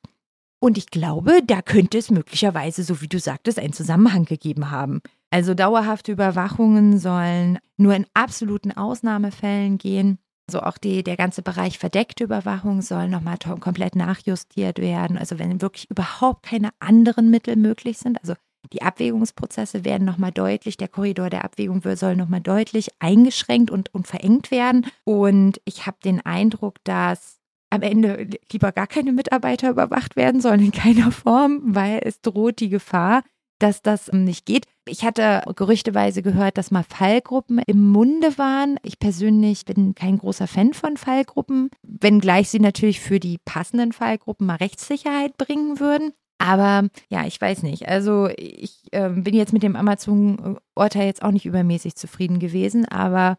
Und 0.60 0.78
ich 0.78 0.92
glaube, 0.92 1.42
da 1.44 1.62
könnte 1.62 1.98
es 1.98 2.12
möglicherweise, 2.12 2.84
so 2.84 3.02
wie 3.02 3.08
du 3.08 3.20
sagtest, 3.20 3.58
einen 3.58 3.74
Zusammenhang 3.74 4.26
gegeben 4.26 4.70
haben. 4.70 5.02
Also 5.32 5.56
dauerhafte 5.56 6.12
Überwachungen 6.12 7.00
sollen 7.00 7.58
nur 7.78 7.96
in 7.96 8.06
absoluten 8.14 8.72
Ausnahmefällen 8.72 9.80
gehen. 9.80 10.20
Also 10.48 10.62
auch 10.62 10.78
die, 10.78 11.04
der 11.04 11.18
ganze 11.18 11.42
Bereich 11.42 11.80
verdeckte 11.80 12.26
Überwachung 12.26 12.82
soll 12.82 13.08
nochmal 13.08 13.38
komplett 13.60 13.96
nachjustiert 13.96 14.80
werden. 14.80 15.18
Also 15.18 15.40
wenn 15.40 15.62
wirklich 15.62 15.90
überhaupt 15.90 16.44
keine 16.44 16.70
anderen 16.80 17.32
Mittel 17.32 17.56
möglich 17.56 17.98
sind. 17.98 18.20
Also 18.22 18.36
die 18.74 18.82
Abwägungsprozesse 18.82 19.84
werden 19.86 20.06
nochmal 20.06 20.32
deutlich, 20.32 20.78
der 20.78 20.88
Korridor 20.88 21.30
der 21.30 21.44
Abwägung 21.44 21.82
soll 21.96 22.16
nochmal 22.16 22.42
deutlich 22.42 22.90
eingeschränkt 23.00 23.72
und, 23.72 23.94
und 23.94 24.08
verengt 24.08 24.52
werden. 24.52 24.86
Und 25.04 25.60
ich 25.66 25.88
habe 25.88 25.98
den 26.04 26.26
Eindruck, 26.26 26.76
dass 26.84 27.40
am 27.70 27.82
Ende 27.82 28.30
lieber 28.52 28.72
gar 28.72 28.88
keine 28.88 29.14
Mitarbeiter 29.14 29.70
überwacht 29.70 30.16
werden 30.16 30.42
sollen, 30.42 30.66
in 30.66 30.72
keiner 30.72 31.12
Form, 31.12 31.62
weil 31.64 32.02
es 32.04 32.22
droht 32.22 32.60
die 32.60 32.70
Gefahr, 32.70 33.24
dass 33.60 33.82
das 33.82 34.12
nicht 34.12 34.46
geht. 34.46 34.66
Ich 34.88 35.04
hatte 35.04 35.44
gerüchteweise 35.56 36.24
gehört, 36.24 36.58
dass 36.58 36.72
mal 36.72 36.84
Fallgruppen 36.84 37.60
im 37.60 37.92
Munde 37.92 38.38
waren. 38.38 38.78
Ich 38.84 39.00
persönlich 39.00 39.66
bin 39.66 39.94
kein 39.94 40.18
großer 40.18 40.48
Fan 40.48 40.74
von 40.74 40.98
Fallgruppen, 40.98 41.70
wenngleich 41.84 42.50
sie 42.50 42.60
natürlich 42.60 43.00
für 43.00 43.20
die 43.20 43.38
passenden 43.46 43.94
Fallgruppen 43.94 44.48
mal 44.48 44.56
Rechtssicherheit 44.56 45.38
bringen 45.38 45.80
würden. 45.80 46.14
Aber 46.42 46.90
ja, 47.10 47.26
ich 47.26 47.40
weiß 47.40 47.64
nicht. 47.64 47.88
Also 47.88 48.30
ich 48.36 48.88
äh, 48.92 49.10
bin 49.10 49.36
jetzt 49.36 49.54
mit 49.54 49.64
dem 49.64 49.76
Amazon-Urteil 49.76 51.06
jetzt 51.06 51.22
auch 51.22 51.32
nicht 51.32 51.46
übermäßig 51.46 51.96
zufrieden 51.96 52.40
gewesen, 52.40 52.86
aber 52.86 53.38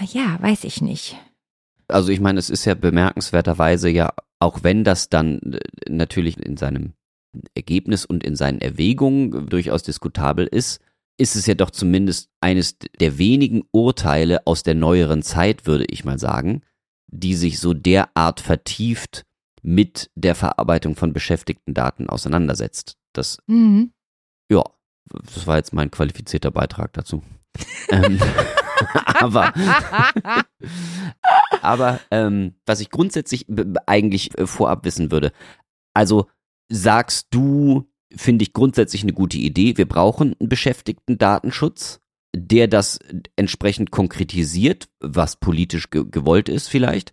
naja, 0.00 0.38
weiß 0.40 0.64
ich 0.64 0.80
nicht. 0.80 1.16
Also 1.88 2.10
ich 2.10 2.20
meine, 2.20 2.38
es 2.38 2.50
ist 2.50 2.64
ja 2.64 2.74
bemerkenswerterweise 2.74 3.88
ja, 3.90 4.12
auch 4.38 4.62
wenn 4.62 4.84
das 4.84 5.08
dann 5.08 5.38
äh, 5.52 5.60
natürlich 5.88 6.38
in 6.38 6.56
seinem 6.56 6.94
Ergebnis 7.54 8.06
und 8.06 8.24
in 8.24 8.36
seinen 8.36 8.60
Erwägungen 8.60 9.48
durchaus 9.48 9.82
diskutabel 9.82 10.46
ist, 10.46 10.80
ist 11.18 11.36
es 11.36 11.46
ja 11.46 11.54
doch 11.54 11.70
zumindest 11.70 12.30
eines 12.40 12.78
der 12.78 13.18
wenigen 13.18 13.64
Urteile 13.72 14.46
aus 14.46 14.62
der 14.62 14.74
neueren 14.74 15.22
Zeit, 15.22 15.66
würde 15.66 15.84
ich 15.90 16.04
mal 16.04 16.18
sagen, 16.18 16.62
die 17.08 17.34
sich 17.34 17.58
so 17.58 17.74
derart 17.74 18.40
vertieft 18.40 19.24
mit 19.68 20.10
der 20.14 20.34
Verarbeitung 20.34 20.96
von 20.96 21.12
beschäftigten 21.12 21.74
Daten 21.74 22.08
auseinandersetzt. 22.08 22.96
Das, 23.12 23.38
mhm. 23.46 23.92
ja, 24.50 24.64
das 25.34 25.46
war 25.46 25.58
jetzt 25.58 25.74
mein 25.74 25.90
qualifizierter 25.90 26.50
Beitrag 26.50 26.94
dazu. 26.94 27.22
ähm, 27.90 28.18
aber 29.04 29.52
aber 31.60 32.00
ähm, 32.10 32.54
was 32.64 32.80
ich 32.80 32.88
grundsätzlich 32.88 33.46
eigentlich 33.86 34.38
äh, 34.38 34.46
vorab 34.46 34.86
wissen 34.86 35.10
würde, 35.10 35.32
also 35.92 36.28
sagst 36.70 37.26
du, 37.30 37.90
finde 38.16 38.44
ich 38.44 38.54
grundsätzlich 38.54 39.02
eine 39.02 39.12
gute 39.12 39.36
Idee. 39.36 39.76
Wir 39.76 39.86
brauchen 39.86 40.34
einen 40.40 40.48
beschäftigten 40.48 41.18
Datenschutz, 41.18 42.00
der 42.34 42.68
das 42.68 43.00
entsprechend 43.36 43.90
konkretisiert, 43.90 44.88
was 45.00 45.36
politisch 45.36 45.90
ge 45.90 46.04
gewollt 46.10 46.48
ist 46.48 46.68
vielleicht. 46.68 47.12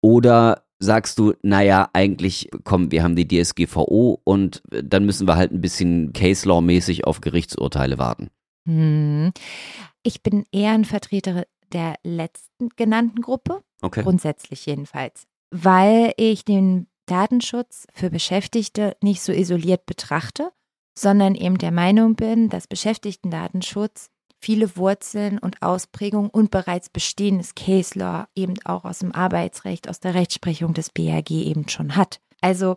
Oder 0.00 0.64
sagst 0.84 1.18
du, 1.18 1.34
naja, 1.42 1.88
eigentlich, 1.92 2.50
komm, 2.62 2.90
wir 2.90 3.02
haben 3.02 3.16
die 3.16 3.26
DSGVO 3.26 4.20
und 4.24 4.62
dann 4.70 5.04
müssen 5.04 5.26
wir 5.26 5.36
halt 5.36 5.52
ein 5.52 5.60
bisschen 5.60 6.12
Case 6.12 6.46
Law 6.48 6.60
mäßig 6.60 7.04
auf 7.04 7.20
Gerichtsurteile 7.20 7.98
warten. 7.98 8.30
Hm. 8.68 9.32
Ich 10.02 10.22
bin 10.22 10.44
eher 10.52 10.72
ein 10.72 10.84
Vertreter 10.84 11.44
der 11.72 11.94
letzten 12.04 12.68
genannten 12.76 13.20
Gruppe, 13.20 13.62
okay. 13.82 14.02
grundsätzlich 14.02 14.64
jedenfalls, 14.66 15.24
weil 15.50 16.12
ich 16.16 16.44
den 16.44 16.86
Datenschutz 17.06 17.86
für 17.92 18.10
Beschäftigte 18.10 18.96
nicht 19.02 19.22
so 19.22 19.32
isoliert 19.32 19.86
betrachte, 19.86 20.52
sondern 20.96 21.34
eben 21.34 21.58
der 21.58 21.72
Meinung 21.72 22.14
bin, 22.14 22.48
dass 22.48 22.66
Beschäftigtendatenschutz 22.66 24.10
viele 24.44 24.76
Wurzeln 24.76 25.38
und 25.38 25.62
Ausprägungen 25.62 26.28
und 26.28 26.50
bereits 26.50 26.90
bestehendes 26.90 27.54
Case 27.54 27.98
Law 27.98 28.26
eben 28.34 28.54
auch 28.66 28.84
aus 28.84 28.98
dem 28.98 29.14
Arbeitsrecht, 29.14 29.88
aus 29.88 30.00
der 30.00 30.12
Rechtsprechung 30.12 30.74
des 30.74 30.90
BAG 30.90 31.30
eben 31.30 31.66
schon 31.70 31.96
hat. 31.96 32.20
Also 32.42 32.76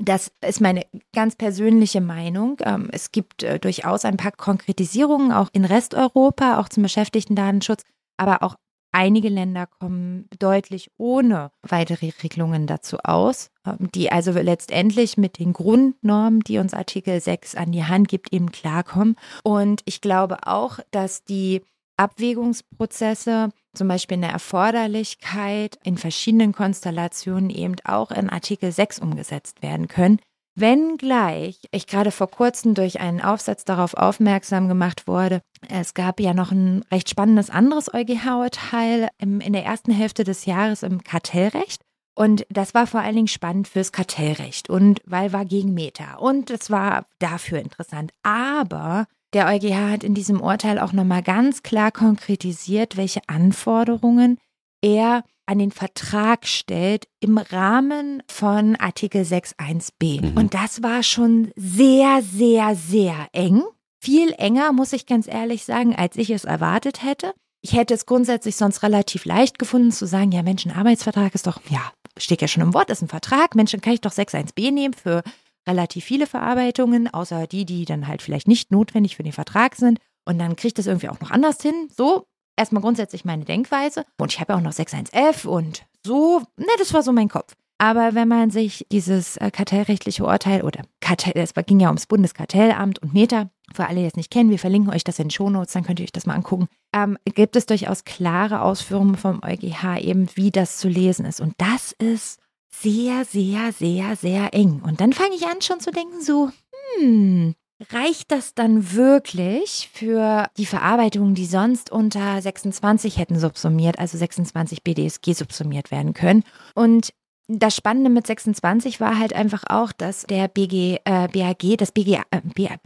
das 0.00 0.32
ist 0.44 0.60
meine 0.60 0.84
ganz 1.12 1.36
persönliche 1.36 2.00
Meinung. 2.00 2.56
Ähm, 2.64 2.88
es 2.90 3.12
gibt 3.12 3.44
äh, 3.44 3.60
durchaus 3.60 4.04
ein 4.04 4.16
paar 4.16 4.32
Konkretisierungen 4.32 5.30
auch 5.30 5.50
in 5.52 5.64
Resteuropa, 5.64 6.58
auch 6.58 6.68
zum 6.68 6.82
Beschäftigtendatenschutz, 6.82 7.82
aber 8.16 8.42
auch 8.42 8.56
Einige 8.96 9.28
Länder 9.28 9.66
kommen 9.66 10.28
deutlich 10.38 10.88
ohne 10.98 11.50
weitere 11.62 12.12
Regelungen 12.22 12.68
dazu 12.68 12.98
aus, 13.02 13.50
ähm, 13.66 13.90
die 13.92 14.12
also 14.12 14.30
letztendlich 14.30 15.16
mit 15.16 15.40
den 15.40 15.52
Grundnormen, 15.52 16.40
die 16.40 16.58
uns 16.58 16.74
Artikel 16.74 17.20
6 17.20 17.56
an 17.56 17.72
die 17.72 17.82
Hand 17.82 18.06
gibt, 18.06 18.32
eben 18.32 18.52
klarkommen. 18.52 19.16
Und 19.42 19.82
ich 19.84 20.00
glaube 20.00 20.46
auch, 20.46 20.78
dass 20.92 21.24
die 21.24 21.62
Abwägungsprozesse, 21.96 23.48
zum 23.74 23.88
Beispiel 23.88 24.18
eine 24.18 24.30
Erforderlichkeit 24.30 25.76
in 25.82 25.98
verschiedenen 25.98 26.52
Konstellationen 26.52 27.50
eben 27.50 27.74
auch 27.82 28.12
in 28.12 28.30
Artikel 28.30 28.70
6 28.70 29.00
umgesetzt 29.00 29.60
werden 29.60 29.88
können. 29.88 30.20
Wenngleich 30.56 31.58
ich 31.72 31.88
gerade 31.88 32.12
vor 32.12 32.30
kurzem 32.30 32.74
durch 32.74 33.00
einen 33.00 33.20
Aufsatz 33.20 33.64
darauf 33.64 33.94
aufmerksam 33.94 34.68
gemacht 34.68 35.08
wurde, 35.08 35.40
es 35.68 35.94
gab 35.94 36.20
ja 36.20 36.32
noch 36.32 36.52
ein 36.52 36.84
recht 36.92 37.10
spannendes 37.10 37.50
anderes 37.50 37.92
EuGH-Urteil 37.92 39.08
in 39.18 39.52
der 39.52 39.64
ersten 39.64 39.90
Hälfte 39.90 40.22
des 40.22 40.44
Jahres 40.44 40.84
im 40.84 41.02
Kartellrecht. 41.02 41.82
Und 42.14 42.46
das 42.48 42.74
war 42.74 42.86
vor 42.86 43.00
allen 43.00 43.16
Dingen 43.16 43.28
spannend 43.28 43.66
fürs 43.66 43.90
Kartellrecht 43.90 44.70
und 44.70 45.00
weil 45.04 45.32
war 45.32 45.44
gegen 45.44 45.74
Meta. 45.74 46.14
Und 46.18 46.50
es 46.50 46.70
war 46.70 47.06
dafür 47.18 47.58
interessant. 47.58 48.12
Aber 48.22 49.06
der 49.32 49.48
EuGH 49.48 49.90
hat 49.90 50.04
in 50.04 50.14
diesem 50.14 50.40
Urteil 50.40 50.78
auch 50.78 50.92
nochmal 50.92 51.24
ganz 51.24 51.64
klar 51.64 51.90
konkretisiert, 51.90 52.96
welche 52.96 53.22
Anforderungen 53.26 54.38
er 54.84 55.24
an 55.46 55.58
den 55.58 55.72
Vertrag 55.72 56.46
stellt 56.46 57.06
im 57.20 57.38
Rahmen 57.38 58.22
von 58.28 58.76
Artikel 58.76 59.22
6.1b. 59.22 60.22
Mhm. 60.22 60.36
Und 60.36 60.54
das 60.54 60.82
war 60.82 61.02
schon 61.02 61.50
sehr, 61.56 62.22
sehr, 62.22 62.74
sehr 62.74 63.28
eng. 63.32 63.62
Viel 64.00 64.32
enger, 64.36 64.72
muss 64.72 64.92
ich 64.92 65.06
ganz 65.06 65.26
ehrlich 65.26 65.64
sagen, 65.64 65.96
als 65.96 66.16
ich 66.16 66.30
es 66.30 66.44
erwartet 66.44 67.02
hätte. 67.02 67.32
Ich 67.62 67.72
hätte 67.72 67.94
es 67.94 68.04
grundsätzlich 68.04 68.56
sonst 68.56 68.82
relativ 68.82 69.24
leicht 69.24 69.58
gefunden 69.58 69.90
zu 69.90 70.06
sagen, 70.06 70.32
ja 70.32 70.42
Mensch, 70.42 70.66
ein 70.66 70.76
Arbeitsvertrag 70.76 71.34
ist 71.34 71.46
doch, 71.46 71.60
ja, 71.70 71.92
steht 72.18 72.42
ja 72.42 72.48
schon 72.48 72.62
im 72.62 72.74
Wort, 72.74 72.90
ist 72.90 73.02
ein 73.02 73.08
Vertrag. 73.08 73.54
Mensch, 73.54 73.72
dann 73.72 73.80
kann 73.80 73.94
ich 73.94 74.02
doch 74.02 74.12
6.1b 74.12 74.70
nehmen 74.70 74.92
für 74.92 75.22
relativ 75.66 76.04
viele 76.04 76.26
Verarbeitungen, 76.26 77.12
außer 77.12 77.46
die, 77.46 77.64
die 77.64 77.86
dann 77.86 78.06
halt 78.06 78.20
vielleicht 78.20 78.48
nicht 78.48 78.70
notwendig 78.70 79.16
für 79.16 79.22
den 79.22 79.32
Vertrag 79.32 79.76
sind. 79.76 79.98
Und 80.26 80.38
dann 80.38 80.56
kriegt 80.56 80.78
das 80.78 80.86
irgendwie 80.86 81.08
auch 81.08 81.20
noch 81.20 81.30
anders 81.30 81.60
hin. 81.62 81.88
So, 81.94 82.26
erstmal 82.56 82.82
grundsätzlich 82.82 83.24
meine 83.24 83.44
Denkweise. 83.44 84.04
Und 84.18 84.32
ich 84.32 84.40
habe 84.40 84.52
ja 84.52 84.58
auch 84.58 84.62
noch 84.62 84.72
6.1f 84.72 85.46
und 85.46 85.84
so, 86.06 86.42
ne, 86.56 86.66
das 86.78 86.92
war 86.92 87.02
so 87.02 87.12
mein 87.12 87.28
Kopf. 87.28 87.54
Aber 87.78 88.14
wenn 88.14 88.28
man 88.28 88.50
sich 88.50 88.86
dieses 88.92 89.36
äh, 89.36 89.50
kartellrechtliche 89.50 90.24
Urteil 90.24 90.62
oder 90.62 90.82
Kartell, 91.00 91.32
es 91.36 91.52
ging 91.66 91.80
ja 91.80 91.88
ums 91.88 92.06
Bundeskartellamt 92.06 93.00
und 93.00 93.12
Meta, 93.12 93.50
für 93.74 93.86
alle, 93.88 94.00
die 94.00 94.06
es 94.06 94.16
nicht 94.16 94.30
kennen, 94.30 94.50
wir 94.50 94.58
verlinken 94.58 94.92
euch 94.92 95.04
das 95.04 95.18
in 95.18 95.26
den 95.26 95.30
Shownotes, 95.30 95.72
dann 95.72 95.84
könnt 95.84 95.98
ihr 95.98 96.04
euch 96.04 96.12
das 96.12 96.26
mal 96.26 96.34
angucken, 96.34 96.68
ähm, 96.92 97.18
gibt 97.24 97.56
es 97.56 97.66
durchaus 97.66 98.04
klare 98.04 98.62
Ausführungen 98.62 99.16
vom 99.16 99.40
EuGH 99.42 99.98
eben, 100.00 100.28
wie 100.34 100.50
das 100.50 100.78
zu 100.78 100.88
lesen 100.88 101.24
ist. 101.24 101.40
Und 101.40 101.54
das 101.58 101.92
ist 101.92 102.38
sehr, 102.70 103.24
sehr, 103.24 103.72
sehr, 103.72 104.16
sehr 104.16 104.54
eng. 104.54 104.80
Und 104.84 105.00
dann 105.00 105.12
fange 105.12 105.34
ich 105.34 105.46
an 105.46 105.60
schon 105.60 105.80
zu 105.80 105.90
denken, 105.90 106.20
so, 106.20 106.50
hm, 106.98 107.54
Reicht 107.90 108.30
das 108.30 108.54
dann 108.54 108.92
wirklich 108.92 109.90
für 109.92 110.48
die 110.56 110.66
Verarbeitungen, 110.66 111.34
die 111.34 111.46
sonst 111.46 111.90
unter 111.90 112.40
26 112.40 113.18
hätten 113.18 113.38
subsumiert, 113.38 113.98
also 113.98 114.16
26 114.16 114.84
BDSG 114.84 115.32
subsumiert 115.32 115.90
werden 115.90 116.14
können? 116.14 116.44
Und 116.74 117.12
das 117.48 117.76
Spannende 117.76 118.08
mit 118.08 118.26
26 118.26 119.00
war 119.00 119.18
halt 119.18 119.34
einfach 119.34 119.64
auch, 119.68 119.92
dass 119.92 120.22
der 120.22 120.48
BG, 120.48 120.98
äh, 121.04 121.28
BAG, 121.28 121.76
das 121.76 121.92
BG, 121.92 122.20
äh, 122.30 122.40
BAG, 122.42 122.80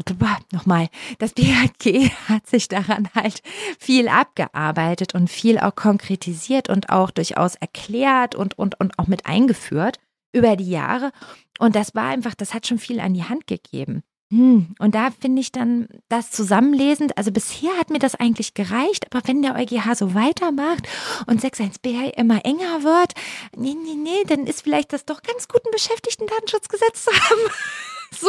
nochmal, 0.52 0.88
das 1.18 1.33
BAG 1.33 2.11
hat 2.28 2.47
sich 2.47 2.66
daran 2.66 3.09
halt 3.14 3.42
viel 3.78 4.09
abgearbeitet 4.09 5.14
und 5.14 5.30
viel 5.30 5.59
auch 5.59 5.76
konkretisiert 5.76 6.68
und 6.68 6.90
auch 6.90 7.11
durchaus 7.11 7.54
erklärt 7.54 8.35
und, 8.35 8.59
und, 8.59 8.80
und 8.80 8.99
auch 8.99 9.07
mit 9.07 9.26
eingeführt 9.26 9.99
über 10.33 10.57
die 10.57 10.71
Jahre. 10.71 11.12
Und 11.59 11.76
das 11.76 11.95
war 11.95 12.09
einfach, 12.09 12.35
das 12.35 12.52
hat 12.52 12.66
schon 12.66 12.78
viel 12.78 13.00
an 13.00 13.14
die 13.14 13.25
Hand 13.25 13.47
gegeben. 13.47 14.02
Hm, 14.30 14.75
und 14.78 14.94
da 14.94 15.08
finde 15.11 15.40
ich 15.40 15.52
dann 15.52 15.88
das 16.11 16.30
zusammenlesend, 16.30 17.16
also 17.16 17.32
bisher 17.32 17.70
hat 17.78 17.88
mir 17.88 17.99
das 17.99 18.14
eigentlich 18.14 18.52
gereicht, 18.52 19.06
aber 19.11 19.26
wenn 19.26 19.40
der 19.40 19.54
EuGH 19.56 19.94
so 19.94 20.14
weitermacht 20.14 20.87
und 21.26 21.42
6.1b 21.42 22.14
immer 22.14 22.44
enger 22.44 22.82
wird, 22.82 23.14
nee, 23.56 23.75
nee, 23.75 23.94
nee, 23.94 24.25
dann 24.26 24.47
ist 24.47 24.62
vielleicht 24.62 24.93
das 24.93 25.06
doch 25.06 25.23
ganz 25.23 25.49
gut, 25.49 25.62
ein 25.64 25.73
Beschäftigten-Datenschutzgesetz 25.73 27.04
zu 27.04 27.10
haben. 27.12 27.41
so. 28.10 28.28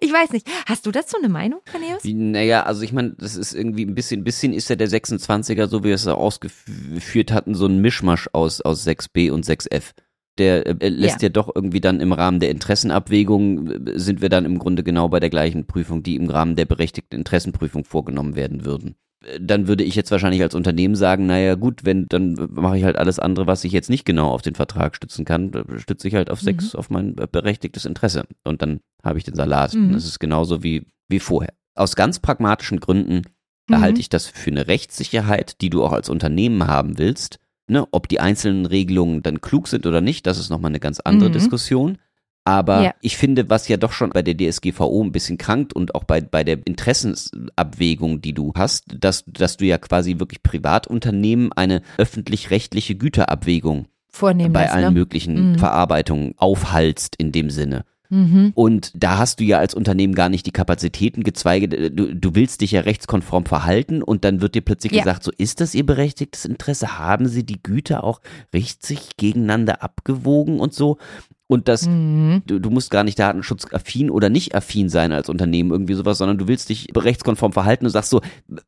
Ich 0.00 0.12
weiß 0.12 0.30
nicht. 0.30 0.48
Hast 0.66 0.86
du 0.86 0.90
dazu 0.90 1.16
eine 1.16 1.28
Meinung, 1.28 1.60
Cornelius? 1.70 2.02
Naja, 2.04 2.64
also 2.64 2.82
ich 2.82 2.92
meine, 2.92 3.14
das 3.16 3.36
ist 3.36 3.54
irgendwie 3.54 3.84
ein 3.84 3.94
bisschen, 3.94 4.20
ein 4.20 4.24
bisschen 4.24 4.52
ist 4.52 4.68
ja 4.70 4.76
der 4.76 4.88
26er, 4.88 5.68
so 5.68 5.80
wie 5.80 5.88
wir 5.88 5.94
es 5.94 6.06
ausgeführt 6.06 7.30
hatten, 7.32 7.54
so 7.54 7.66
ein 7.66 7.78
Mischmasch 7.80 8.28
aus, 8.32 8.60
aus 8.60 8.86
6b 8.86 9.30
und 9.30 9.44
6f 9.44 9.92
der 10.38 10.66
äh, 10.66 10.88
lässt 10.88 11.22
ja. 11.22 11.26
ja. 11.26 11.32
doch 11.32 11.50
irgendwie 11.54 11.80
dann 11.80 12.00
im 12.00 12.12
Rahmen 12.12 12.40
der 12.40 12.50
Interessenabwägung, 12.50 13.70
äh, 13.70 13.98
sind 13.98 14.22
wir 14.22 14.28
dann 14.28 14.44
im 14.44 14.58
Grunde 14.58 14.82
genau 14.82 15.08
bei 15.08 15.20
der 15.20 15.30
gleichen 15.30 15.66
Prüfung, 15.66 16.02
die 16.02 16.16
im 16.16 16.30
Rahmen 16.30 16.56
der 16.56 16.64
berechtigten 16.64 17.16
Interessenprüfung 17.16 17.84
vorgenommen 17.84 18.34
werden 18.34 18.64
würden. 18.64 18.94
Äh, 19.24 19.40
dann 19.40 19.68
würde 19.68 19.84
ich 19.84 19.94
jetzt 19.94 20.10
wahrscheinlich 20.10 20.42
als 20.42 20.54
Unternehmen 20.54 20.94
sagen, 20.94 21.26
naja 21.26 21.54
gut, 21.54 21.84
wenn, 21.84 22.06
dann 22.08 22.48
mache 22.50 22.78
ich 22.78 22.84
halt 22.84 22.96
alles 22.96 23.18
andere, 23.18 23.46
was 23.46 23.64
ich 23.64 23.72
jetzt 23.72 23.90
nicht 23.90 24.04
genau 24.04 24.30
auf 24.30 24.42
den 24.42 24.54
Vertrag 24.54 24.96
stützen 24.96 25.24
kann, 25.24 25.52
stütze 25.76 26.08
ich 26.08 26.14
halt 26.14 26.30
auf 26.30 26.40
sechs, 26.40 26.72
mhm. 26.72 26.78
auf 26.78 26.90
mein 26.90 27.14
berechtigtes 27.14 27.84
Interesse. 27.84 28.24
Und 28.44 28.62
dann 28.62 28.80
habe 29.02 29.18
ich 29.18 29.24
den 29.24 29.34
Salat. 29.34 29.74
Mhm. 29.74 29.92
Das 29.92 30.04
ist 30.04 30.18
genauso 30.18 30.62
wie, 30.62 30.86
wie 31.08 31.20
vorher. 31.20 31.52
Aus 31.74 31.96
ganz 31.96 32.20
pragmatischen 32.20 32.80
Gründen 32.80 33.22
mhm. 33.68 33.80
halte 33.80 34.00
ich 34.00 34.08
das 34.08 34.26
für 34.26 34.50
eine 34.50 34.66
Rechtssicherheit, 34.66 35.60
die 35.60 35.70
du 35.70 35.84
auch 35.84 35.92
als 35.92 36.08
Unternehmen 36.08 36.66
haben 36.66 36.98
willst, 36.98 37.38
Ne, 37.72 37.88
ob 37.90 38.06
die 38.06 38.20
einzelnen 38.20 38.66
Regelungen 38.66 39.22
dann 39.22 39.40
klug 39.40 39.66
sind 39.66 39.86
oder 39.86 40.02
nicht, 40.02 40.26
das 40.26 40.38
ist 40.38 40.50
nochmal 40.50 40.70
eine 40.70 40.78
ganz 40.78 41.00
andere 41.00 41.30
mhm. 41.30 41.32
Diskussion. 41.32 41.98
Aber 42.44 42.82
ja. 42.82 42.94
ich 43.00 43.16
finde, 43.16 43.48
was 43.48 43.66
ja 43.66 43.78
doch 43.78 43.92
schon 43.92 44.10
bei 44.10 44.20
der 44.20 44.36
DSGVO 44.36 45.02
ein 45.02 45.10
bisschen 45.10 45.38
krankt 45.38 45.72
und 45.72 45.94
auch 45.94 46.04
bei, 46.04 46.20
bei 46.20 46.44
der 46.44 46.58
Interessensabwägung, 46.66 48.20
die 48.20 48.34
du 48.34 48.52
hast, 48.54 48.84
dass, 49.00 49.24
dass 49.26 49.56
du 49.56 49.64
ja 49.64 49.78
quasi 49.78 50.18
wirklich 50.18 50.42
Privatunternehmen 50.42 51.50
eine 51.54 51.80
öffentlich-rechtliche 51.96 52.94
Güterabwägung 52.94 53.86
Vornehmen 54.10 54.52
bei 54.52 54.70
allen 54.70 54.92
ne? 54.92 55.00
möglichen 55.00 55.52
mhm. 55.52 55.58
Verarbeitungen 55.58 56.34
aufhalst 56.36 57.16
in 57.16 57.32
dem 57.32 57.48
Sinne. 57.48 57.86
Mhm. 58.12 58.52
Und 58.54 58.92
da 58.94 59.16
hast 59.16 59.40
du 59.40 59.44
ja 59.44 59.56
als 59.56 59.72
Unternehmen 59.72 60.14
gar 60.14 60.28
nicht 60.28 60.44
die 60.44 60.50
Kapazitäten, 60.50 61.22
gezweige, 61.22 61.66
du, 61.68 62.14
du 62.14 62.34
willst 62.34 62.60
dich 62.60 62.72
ja 62.72 62.82
rechtskonform 62.82 63.46
verhalten 63.46 64.02
und 64.02 64.24
dann 64.24 64.42
wird 64.42 64.54
dir 64.54 64.60
plötzlich 64.60 64.92
ja. 64.92 65.02
gesagt, 65.02 65.24
so 65.24 65.32
ist 65.38 65.62
das 65.62 65.74
ihr 65.74 65.86
berechtigtes 65.86 66.44
Interesse? 66.44 66.98
Haben 66.98 67.26
sie 67.26 67.42
die 67.42 67.62
Güter 67.62 68.04
auch 68.04 68.20
richtig 68.52 69.16
gegeneinander 69.16 69.82
abgewogen 69.82 70.60
und 70.60 70.74
so? 70.74 70.98
Und 71.46 71.68
das, 71.68 71.86
mhm. 71.86 72.42
du, 72.46 72.58
du, 72.58 72.68
musst 72.68 72.90
gar 72.90 73.02
nicht 73.02 73.18
datenschutzaffin 73.18 74.10
oder 74.10 74.28
nicht 74.28 74.54
affin 74.54 74.90
sein 74.90 75.12
als 75.12 75.30
Unternehmen, 75.30 75.70
irgendwie 75.70 75.94
sowas, 75.94 76.18
sondern 76.18 76.36
du 76.36 76.48
willst 76.48 76.68
dich 76.68 76.88
rechtskonform 76.94 77.54
verhalten 77.54 77.86
und 77.86 77.90
sagst 77.90 78.10
so, 78.10 78.20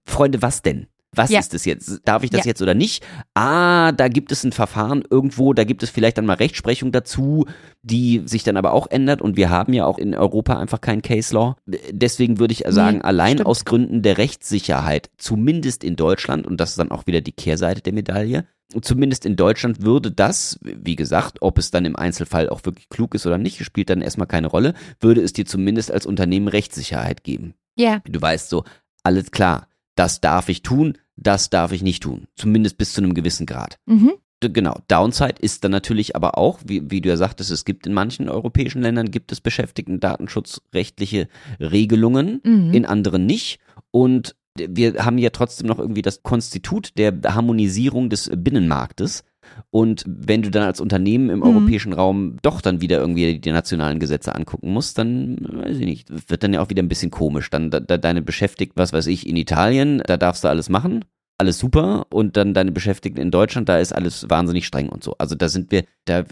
Freunde, 0.06 0.40
was 0.40 0.62
denn? 0.62 0.86
Was 1.16 1.30
ja. 1.30 1.40
ist 1.40 1.54
das 1.54 1.64
jetzt? 1.64 2.00
Darf 2.04 2.22
ich 2.22 2.30
das 2.30 2.44
ja. 2.44 2.50
jetzt 2.50 2.62
oder 2.62 2.74
nicht? 2.74 3.04
Ah, 3.34 3.92
da 3.92 4.08
gibt 4.08 4.32
es 4.32 4.44
ein 4.44 4.52
Verfahren 4.52 5.02
irgendwo, 5.08 5.52
da 5.52 5.64
gibt 5.64 5.82
es 5.82 5.90
vielleicht 5.90 6.18
dann 6.18 6.26
mal 6.26 6.34
Rechtsprechung 6.34 6.92
dazu, 6.92 7.46
die 7.82 8.22
sich 8.24 8.42
dann 8.42 8.56
aber 8.56 8.72
auch 8.72 8.86
ändert 8.90 9.22
und 9.22 9.36
wir 9.36 9.50
haben 9.50 9.72
ja 9.72 9.86
auch 9.86 9.98
in 9.98 10.14
Europa 10.14 10.58
einfach 10.58 10.80
kein 10.80 11.02
Case 11.02 11.34
Law. 11.34 11.56
Deswegen 11.90 12.38
würde 12.38 12.52
ich 12.52 12.64
sagen, 12.68 12.98
nee, 12.98 13.04
allein 13.04 13.34
stimmt. 13.34 13.46
aus 13.46 13.64
Gründen 13.64 14.02
der 14.02 14.18
Rechtssicherheit, 14.18 15.10
zumindest 15.18 15.84
in 15.84 15.96
Deutschland, 15.96 16.46
und 16.46 16.58
das 16.58 16.70
ist 16.70 16.78
dann 16.78 16.90
auch 16.90 17.06
wieder 17.06 17.20
die 17.20 17.32
Kehrseite 17.32 17.82
der 17.82 17.92
Medaille, 17.92 18.44
zumindest 18.80 19.26
in 19.26 19.36
Deutschland 19.36 19.82
würde 19.82 20.10
das, 20.10 20.58
wie 20.62 20.96
gesagt, 20.96 21.38
ob 21.40 21.58
es 21.58 21.70
dann 21.70 21.84
im 21.84 21.96
Einzelfall 21.96 22.48
auch 22.48 22.64
wirklich 22.64 22.88
klug 22.88 23.14
ist 23.14 23.26
oder 23.26 23.38
nicht, 23.38 23.62
spielt 23.64 23.90
dann 23.90 24.00
erstmal 24.00 24.26
keine 24.26 24.48
Rolle, 24.48 24.74
würde 25.00 25.22
es 25.22 25.32
dir 25.32 25.46
zumindest 25.46 25.90
als 25.90 26.06
Unternehmen 26.06 26.48
Rechtssicherheit 26.48 27.24
geben. 27.24 27.54
Ja. 27.76 28.00
Du 28.04 28.20
weißt 28.20 28.48
so, 28.48 28.64
alles 29.02 29.30
klar, 29.30 29.68
das 29.96 30.20
darf 30.20 30.48
ich 30.48 30.62
tun, 30.62 30.98
das 31.16 31.50
darf 31.50 31.72
ich 31.72 31.82
nicht 31.82 32.02
tun. 32.02 32.26
Zumindest 32.36 32.78
bis 32.78 32.92
zu 32.92 33.00
einem 33.00 33.14
gewissen 33.14 33.46
Grad. 33.46 33.78
Mhm. 33.86 34.12
Genau. 34.40 34.78
Downside 34.88 35.36
ist 35.40 35.64
dann 35.64 35.70
natürlich 35.70 36.16
aber 36.16 36.36
auch, 36.36 36.58
wie, 36.66 36.90
wie 36.90 37.00
du 37.00 37.08
ja 37.08 37.16
sagtest, 37.16 37.50
es 37.50 37.64
gibt 37.64 37.86
in 37.86 37.94
manchen 37.94 38.28
europäischen 38.28 38.82
Ländern 38.82 39.10
gibt 39.10 39.32
es 39.32 39.40
beschäftigten 39.40 40.00
datenschutzrechtliche 40.00 41.28
Regelungen, 41.60 42.40
mhm. 42.44 42.74
in 42.74 42.84
anderen 42.84 43.26
nicht. 43.26 43.58
Und 43.90 44.36
wir 44.56 45.04
haben 45.04 45.18
ja 45.18 45.30
trotzdem 45.30 45.66
noch 45.66 45.78
irgendwie 45.78 46.02
das 46.02 46.22
Konstitut 46.22 46.96
der 46.98 47.12
Harmonisierung 47.24 48.10
des 48.10 48.30
Binnenmarktes. 48.36 49.24
Und 49.70 50.04
wenn 50.06 50.42
du 50.42 50.50
dann 50.50 50.62
als 50.62 50.80
Unternehmen 50.80 51.30
im 51.30 51.40
mhm. 51.40 51.44
europäischen 51.44 51.92
Raum 51.92 52.36
doch 52.42 52.60
dann 52.60 52.80
wieder 52.80 52.98
irgendwie 52.98 53.38
die 53.38 53.52
nationalen 53.52 53.98
Gesetze 53.98 54.34
angucken 54.34 54.72
musst, 54.72 54.98
dann 54.98 55.38
weiß 55.40 55.78
ich 55.78 55.86
nicht, 55.86 56.30
wird 56.30 56.42
dann 56.42 56.54
ja 56.54 56.60
auch 56.60 56.70
wieder 56.70 56.82
ein 56.82 56.88
bisschen 56.88 57.10
komisch. 57.10 57.50
Dann 57.50 57.70
da, 57.70 57.80
da 57.80 57.96
deine 57.96 58.22
Beschäftigten, 58.22 58.78
was 58.78 58.92
weiß 58.92 59.06
ich, 59.08 59.28
in 59.28 59.36
Italien, 59.36 60.02
da 60.06 60.16
darfst 60.16 60.44
du 60.44 60.48
alles 60.48 60.68
machen 60.68 61.04
alles 61.38 61.58
super 61.58 62.06
und 62.10 62.36
dann 62.36 62.54
deine 62.54 62.72
Beschäftigten 62.72 63.20
in 63.20 63.30
Deutschland, 63.30 63.68
da 63.68 63.78
ist 63.78 63.92
alles 63.92 64.28
wahnsinnig 64.30 64.66
streng 64.66 64.88
und 64.88 65.02
so. 65.02 65.16
Also 65.18 65.34
da 65.34 65.48
sind 65.48 65.72
wir, 65.72 65.84
da 66.04 66.24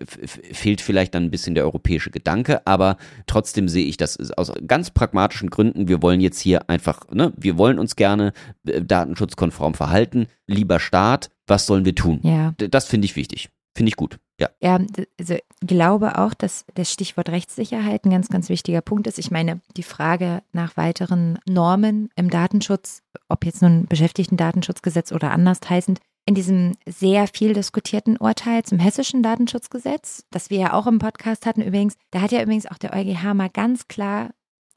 fehlt 0.52 0.80
vielleicht 0.80 1.14
dann 1.14 1.24
ein 1.24 1.30
bisschen 1.30 1.54
der 1.54 1.64
europäische 1.64 2.10
Gedanke, 2.10 2.66
aber 2.66 2.96
trotzdem 3.26 3.68
sehe 3.68 3.86
ich 3.86 3.96
das 3.96 4.30
aus 4.32 4.52
ganz 4.66 4.90
pragmatischen 4.90 5.50
Gründen. 5.50 5.88
Wir 5.88 6.02
wollen 6.02 6.20
jetzt 6.20 6.40
hier 6.40 6.68
einfach, 6.70 7.08
ne, 7.10 7.32
wir 7.36 7.58
wollen 7.58 7.78
uns 7.78 7.96
gerne 7.96 8.32
äh, 8.66 8.80
datenschutzkonform 8.80 9.74
verhalten. 9.74 10.26
Lieber 10.46 10.78
Staat, 10.78 11.30
was 11.46 11.66
sollen 11.66 11.84
wir 11.84 11.94
tun? 11.94 12.20
Ja. 12.22 12.54
Das 12.56 12.86
finde 12.86 13.06
ich 13.06 13.16
wichtig. 13.16 13.50
Finde 13.74 13.88
ich 13.88 13.96
gut. 13.96 14.18
Ja. 14.42 14.48
Ja, 14.60 14.80
also 15.20 15.36
glaube 15.60 16.18
auch, 16.18 16.34
dass 16.34 16.64
das 16.74 16.92
Stichwort 16.92 17.28
Rechtssicherheit 17.28 18.04
ein 18.04 18.10
ganz, 18.10 18.28
ganz 18.28 18.48
wichtiger 18.48 18.80
Punkt 18.80 19.06
ist. 19.06 19.18
Ich 19.18 19.30
meine, 19.30 19.60
die 19.76 19.84
Frage 19.84 20.42
nach 20.52 20.76
weiteren 20.76 21.38
Normen 21.48 22.10
im 22.16 22.28
Datenschutz, 22.28 23.02
ob 23.28 23.44
jetzt 23.44 23.62
nun 23.62 23.86
Beschäftigten-Datenschutzgesetz 23.86 25.12
oder 25.12 25.30
anders 25.30 25.60
heißend, 25.68 26.00
in 26.24 26.34
diesem 26.34 26.74
sehr 26.86 27.26
viel 27.26 27.52
diskutierten 27.52 28.16
Urteil 28.16 28.62
zum 28.64 28.78
hessischen 28.78 29.22
Datenschutzgesetz, 29.22 30.24
das 30.30 30.50
wir 30.50 30.58
ja 30.58 30.72
auch 30.72 30.86
im 30.86 30.98
Podcast 30.98 31.46
hatten 31.46 31.62
übrigens, 31.62 31.94
da 32.10 32.20
hat 32.20 32.32
ja 32.32 32.42
übrigens 32.42 32.66
auch 32.66 32.78
der 32.78 32.92
EuGH 32.94 33.34
mal 33.34 33.50
ganz 33.50 33.88
klar 33.88 34.30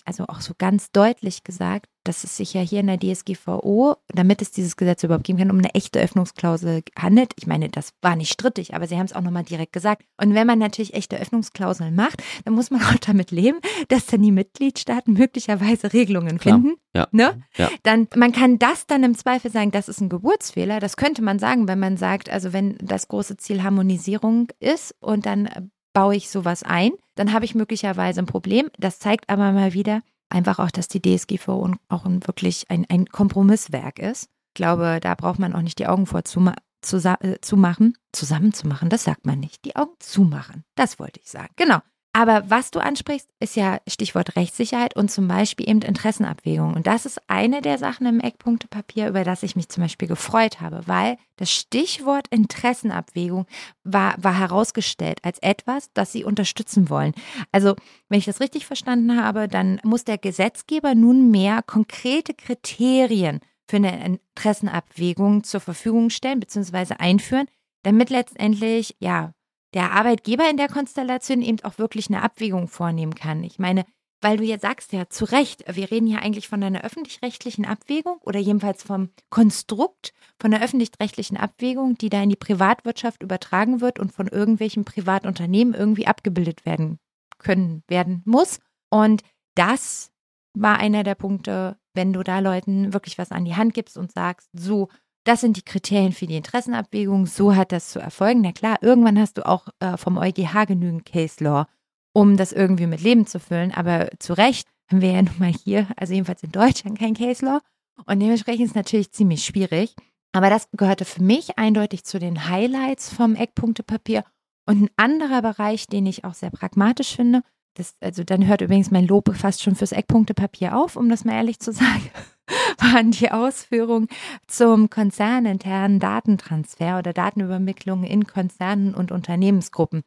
also 0.05 0.25
auch 0.27 0.41
so 0.41 0.53
ganz 0.57 0.91
deutlich 0.91 1.43
gesagt, 1.43 1.87
dass 2.03 2.23
es 2.23 2.37
sich 2.37 2.53
ja 2.53 2.61
hier 2.61 2.81
in 2.81 2.87
der 2.87 2.99
DSGVO, 2.99 3.95
damit 4.09 4.41
es 4.41 4.51
dieses 4.51 4.77
Gesetz 4.77 5.03
überhaupt 5.03 5.25
geben 5.25 5.39
kann, 5.39 5.49
um 5.49 5.57
eine 5.57 5.73
echte 5.73 5.99
Öffnungsklausel 5.99 6.83
handelt. 6.97 7.33
Ich 7.37 7.47
meine, 7.47 7.69
das 7.69 7.93
war 8.01 8.15
nicht 8.15 8.31
strittig, 8.31 8.75
aber 8.75 8.87
sie 8.87 8.97
haben 8.97 9.05
es 9.05 9.13
auch 9.13 9.21
nochmal 9.21 9.43
direkt 9.43 9.73
gesagt. 9.73 10.03
Und 10.21 10.35
wenn 10.35 10.45
man 10.45 10.59
natürlich 10.59 10.93
echte 10.93 11.19
Öffnungsklauseln 11.19 11.95
macht, 11.95 12.23
dann 12.45 12.53
muss 12.53 12.69
man 12.69 12.81
auch 12.83 12.99
damit 13.01 13.31
leben, 13.31 13.57
dass 13.87 14.05
dann 14.05 14.21
die 14.21 14.31
Mitgliedstaaten 14.31 15.13
möglicherweise 15.13 15.91
Regelungen 15.93 16.37
Klar. 16.37 16.59
finden. 16.59 16.75
Ja. 16.93 17.07
Ne? 17.11 17.41
Ja. 17.57 17.69
Dann, 17.83 18.07
man 18.15 18.31
kann 18.31 18.59
das 18.59 18.85
dann 18.85 19.03
im 19.03 19.17
Zweifel 19.17 19.51
sagen, 19.51 19.71
das 19.71 19.89
ist 19.89 19.99
ein 19.99 20.09
Geburtsfehler. 20.09 20.79
Das 20.79 20.95
könnte 20.97 21.23
man 21.23 21.39
sagen, 21.39 21.67
wenn 21.67 21.79
man 21.79 21.97
sagt, 21.97 22.29
also 22.29 22.53
wenn 22.53 22.77
das 22.79 23.07
große 23.07 23.37
Ziel 23.37 23.63
Harmonisierung 23.63 24.47
ist 24.59 24.95
und 24.99 25.25
dann 25.25 25.71
baue 25.95 26.15
ich 26.15 26.29
sowas 26.29 26.62
ein, 26.62 26.91
dann 27.15 27.34
habe 27.34 27.45
ich 27.45 27.55
möglicherweise 27.55 28.19
ein 28.19 28.27
Problem. 28.27 28.69
Das 28.77 28.99
zeigt 28.99 29.29
aber 29.29 29.51
mal 29.53 29.73
wieder 29.73 30.01
einfach 30.29 30.60
auch, 30.60 30.69
dass 30.69 30.88
die 30.88 31.01
DSGVO 31.01 31.71
auch 31.89 32.05
ein, 32.05 32.27
wirklich 32.27 32.69
ein, 32.69 32.86
ein 32.89 33.08
Kompromisswerk 33.08 33.97
ist. 33.97 34.25
Ich 34.49 34.55
glaube, 34.55 34.99
da 35.01 35.15
braucht 35.15 35.39
man 35.39 35.53
auch 35.53 35.62
nicht 35.62 35.79
die 35.79 35.88
Augen 35.88 36.05
vor 36.05 36.25
zu, 36.25 36.51
zu, 36.81 36.97
äh, 36.97 37.39
zu 37.41 37.58
machen, 37.58 37.97
zusammen 38.12 38.53
zu 38.53 38.67
machen, 38.67 38.89
das 38.89 39.05
sagt 39.05 39.25
man 39.25 39.39
nicht. 39.39 39.63
Die 39.65 39.75
Augen 39.75 39.95
zumachen, 39.99 40.63
das 40.75 40.99
wollte 40.99 41.21
ich 41.21 41.31
sagen. 41.31 41.53
Genau. 41.55 41.79
Aber 42.17 42.49
was 42.49 42.71
du 42.71 42.80
ansprichst, 42.80 43.28
ist 43.41 43.58
ja 43.58 43.80
Stichwort 43.89 44.38
Rechtssicherheit 44.38 44.95
und 44.95 45.12
zum 45.12 45.28
Beispiel 45.28 45.67
eben 45.67 45.82
Interessenabwägung. 45.82 46.73
Und 46.73 46.88
das 46.88 47.06
ist 47.06 47.19
eine 47.28 47.62
der 47.62 47.78
Sachen 47.78 48.08
im 48.08 48.21
Eckpunktepapier, 48.21 49.10
über 49.10 49.25
das 49.25 49.43
ich 49.43 49.58
mich 49.58 49.67
zum 49.67 49.84
Beispiel 49.84 50.08
gefreut 50.08 50.62
habe, 50.62 50.84
weil 50.86 51.17
das 51.36 51.51
Stichwort 51.51 52.30
Interessenabwägung 52.30 53.47
war, 53.84 54.15
war 54.17 54.39
herausgestellt 54.39 55.19
als 55.23 55.39
etwas, 55.39 55.91
das 55.93 56.13
sie 56.13 56.23
unterstützen 56.23 56.89
wollen. 56.89 57.12
Also, 57.51 57.75
wenn 58.08 58.19
ich 58.19 58.25
das 58.25 58.39
richtig 58.39 58.65
verstanden 58.65 59.21
habe, 59.21 59.49
dann 59.49 59.82
muss 59.84 60.06
der 60.06 60.17
Gesetzgeber 60.17 60.95
nunmehr 60.95 61.63
konkrete 61.63 62.34
Kriterien 62.34 63.41
für 63.67 63.75
eine 63.75 64.06
Interessenabwägung 64.06 65.43
zur 65.43 65.60
Verfügung 65.60 66.10
stellen 66.10 66.39
bzw. 66.39 66.93
einführen, 66.97 67.47
damit 67.84 68.10
letztendlich, 68.10 68.95
ja, 68.99 69.34
der 69.75 69.91
Arbeitgeber 69.91 70.49
in 70.49 70.57
der 70.57 70.69
Konstellation 70.69 71.41
eben 71.41 71.63
auch 71.63 71.77
wirklich 71.77 72.07
eine 72.09 72.23
Abwägung 72.23 72.67
vornehmen 72.67 73.13
kann. 73.13 73.43
Ich 73.43 73.59
meine, 73.59 73.85
weil 74.21 74.38
du 74.38 74.43
jetzt 74.43 74.61
sagst 74.61 74.93
ja 74.93 75.09
zu 75.09 75.25
Recht, 75.25 75.65
wir 75.67 75.91
reden 75.91 76.07
hier 76.07 76.21
eigentlich 76.21 76.47
von 76.47 76.63
einer 76.63 76.83
öffentlich-rechtlichen 76.83 77.65
Abwägung 77.65 78.17
oder 78.21 78.39
jedenfalls 78.39 78.81
vom 78.81 79.09
Konstrukt 79.29 80.13
von 80.39 80.53
einer 80.53 80.63
öffentlich-rechtlichen 80.63 81.38
Abwägung, 81.38 81.97
die 81.97 82.09
da 82.09 82.23
in 82.23 82.29
die 82.29 82.35
Privatwirtschaft 82.35 83.21
übertragen 83.21 83.81
wird 83.81 83.99
und 83.99 84.11
von 84.11 84.27
irgendwelchen 84.27 84.85
Privatunternehmen 84.85 85.73
irgendwie 85.73 86.07
abgebildet 86.07 86.65
werden 86.65 86.97
können, 87.38 87.83
werden 87.88 88.23
muss. 88.25 88.59
Und 88.89 89.21
das 89.55 90.11
war 90.57 90.79
einer 90.79 91.03
der 91.03 91.15
Punkte, 91.15 91.77
wenn 91.93 92.13
du 92.13 92.23
da 92.23 92.39
Leuten 92.39 92.93
wirklich 92.93 93.17
was 93.17 93.31
an 93.31 93.45
die 93.45 93.55
Hand 93.55 93.73
gibst 93.73 93.97
und 93.97 94.11
sagst, 94.11 94.49
so, 94.53 94.88
das 95.25 95.41
sind 95.41 95.57
die 95.57 95.63
Kriterien 95.63 96.13
für 96.13 96.27
die 96.27 96.38
Interessenabwägung, 96.38 97.25
so 97.25 97.55
hat 97.55 97.71
das 97.71 97.89
zu 97.89 97.99
erfolgen. 97.99 98.41
Na 98.41 98.51
klar, 98.51 98.77
irgendwann 98.81 99.19
hast 99.19 99.38
du 99.38 99.45
auch 99.45 99.67
äh, 99.79 99.97
vom 99.97 100.17
EuGH 100.17 100.65
genügend 100.67 101.05
Case 101.05 101.43
Law, 101.43 101.65
um 102.13 102.38
das 102.38 102.53
irgendwie 102.53 102.88
mit 102.88 103.01
Leben 103.01 103.25
zu 103.25 103.39
füllen. 103.39 103.73
Aber 103.73 104.09
zu 104.19 104.33
Recht 104.33 104.67
haben 104.89 105.01
wir 105.01 105.11
ja 105.11 105.21
nun 105.23 105.38
mal 105.39 105.51
hier, 105.51 105.88
also 105.97 106.13
jedenfalls 106.13 106.43
in 106.43 106.51
Deutschland, 106.51 106.99
kein 106.99 107.15
Case 107.15 107.43
Law. 107.43 107.59
Und 108.05 108.19
dementsprechend 108.19 108.65
ist 108.65 108.71
es 108.71 108.75
natürlich 108.75 109.11
ziemlich 109.11 109.43
schwierig. 109.43 109.95
Aber 110.31 110.49
das 110.49 110.69
gehörte 110.71 111.05
für 111.05 111.23
mich 111.23 111.57
eindeutig 111.57 112.03
zu 112.03 112.19
den 112.19 112.47
Highlights 112.47 113.11
vom 113.11 113.35
Eckpunktepapier. 113.35 114.23
Und 114.67 114.83
ein 114.83 114.89
anderer 114.97 115.41
Bereich, 115.41 115.88
den 115.88 116.05
ich 116.05 116.23
auch 116.23 116.33
sehr 116.33 116.51
pragmatisch 116.51 117.15
finde, 117.15 117.41
das, 117.75 117.95
also 117.99 118.23
dann 118.23 118.47
hört 118.47 118.61
übrigens 118.61 118.89
mein 118.89 119.05
Lob 119.05 119.33
fast 119.35 119.61
schon 119.61 119.75
fürs 119.75 119.91
Eckpunktepapier 119.91 120.77
auf, 120.77 120.95
um 120.95 121.09
das 121.09 121.25
mal 121.25 121.33
ehrlich 121.33 121.59
zu 121.59 121.71
sagen, 121.71 122.09
waren 122.79 123.11
die 123.11 123.31
Ausführungen 123.31 124.07
zum 124.47 124.89
konzerninternen 124.89 125.99
Datentransfer 125.99 126.99
oder 126.99 127.13
Datenübermittlung 127.13 128.03
in 128.03 128.25
Konzernen 128.25 128.95
und 128.95 129.11
Unternehmensgruppen. 129.11 130.03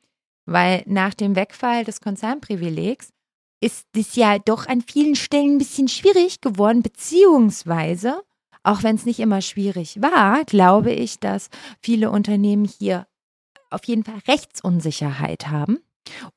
Weil 0.47 0.83
nach 0.87 1.13
dem 1.13 1.37
Wegfall 1.37 1.85
des 1.85 2.01
Konzernprivilegs 2.01 3.11
ist 3.61 3.87
es 3.95 4.17
ja 4.17 4.39
doch 4.39 4.67
an 4.67 4.81
vielen 4.81 5.15
Stellen 5.15 5.57
ein 5.57 5.59
bisschen 5.59 5.89
schwierig 5.89 6.41
geworden, 6.41 6.83
beziehungsweise, 6.83 8.23
auch 8.63 8.83
wenn 8.83 8.97
es 8.97 9.05
nicht 9.05 9.21
immer 9.21 9.43
schwierig 9.43 10.01
war, 10.01 10.45
glaube 10.45 10.93
ich, 10.93 11.19
dass 11.19 11.51
viele 11.83 12.11
Unternehmen 12.11 12.65
hier 12.65 13.07
auf 13.71 13.85
jeden 13.85 14.05
Fall 14.05 14.21
Rechtsunsicherheit 14.27 15.49
haben 15.49 15.81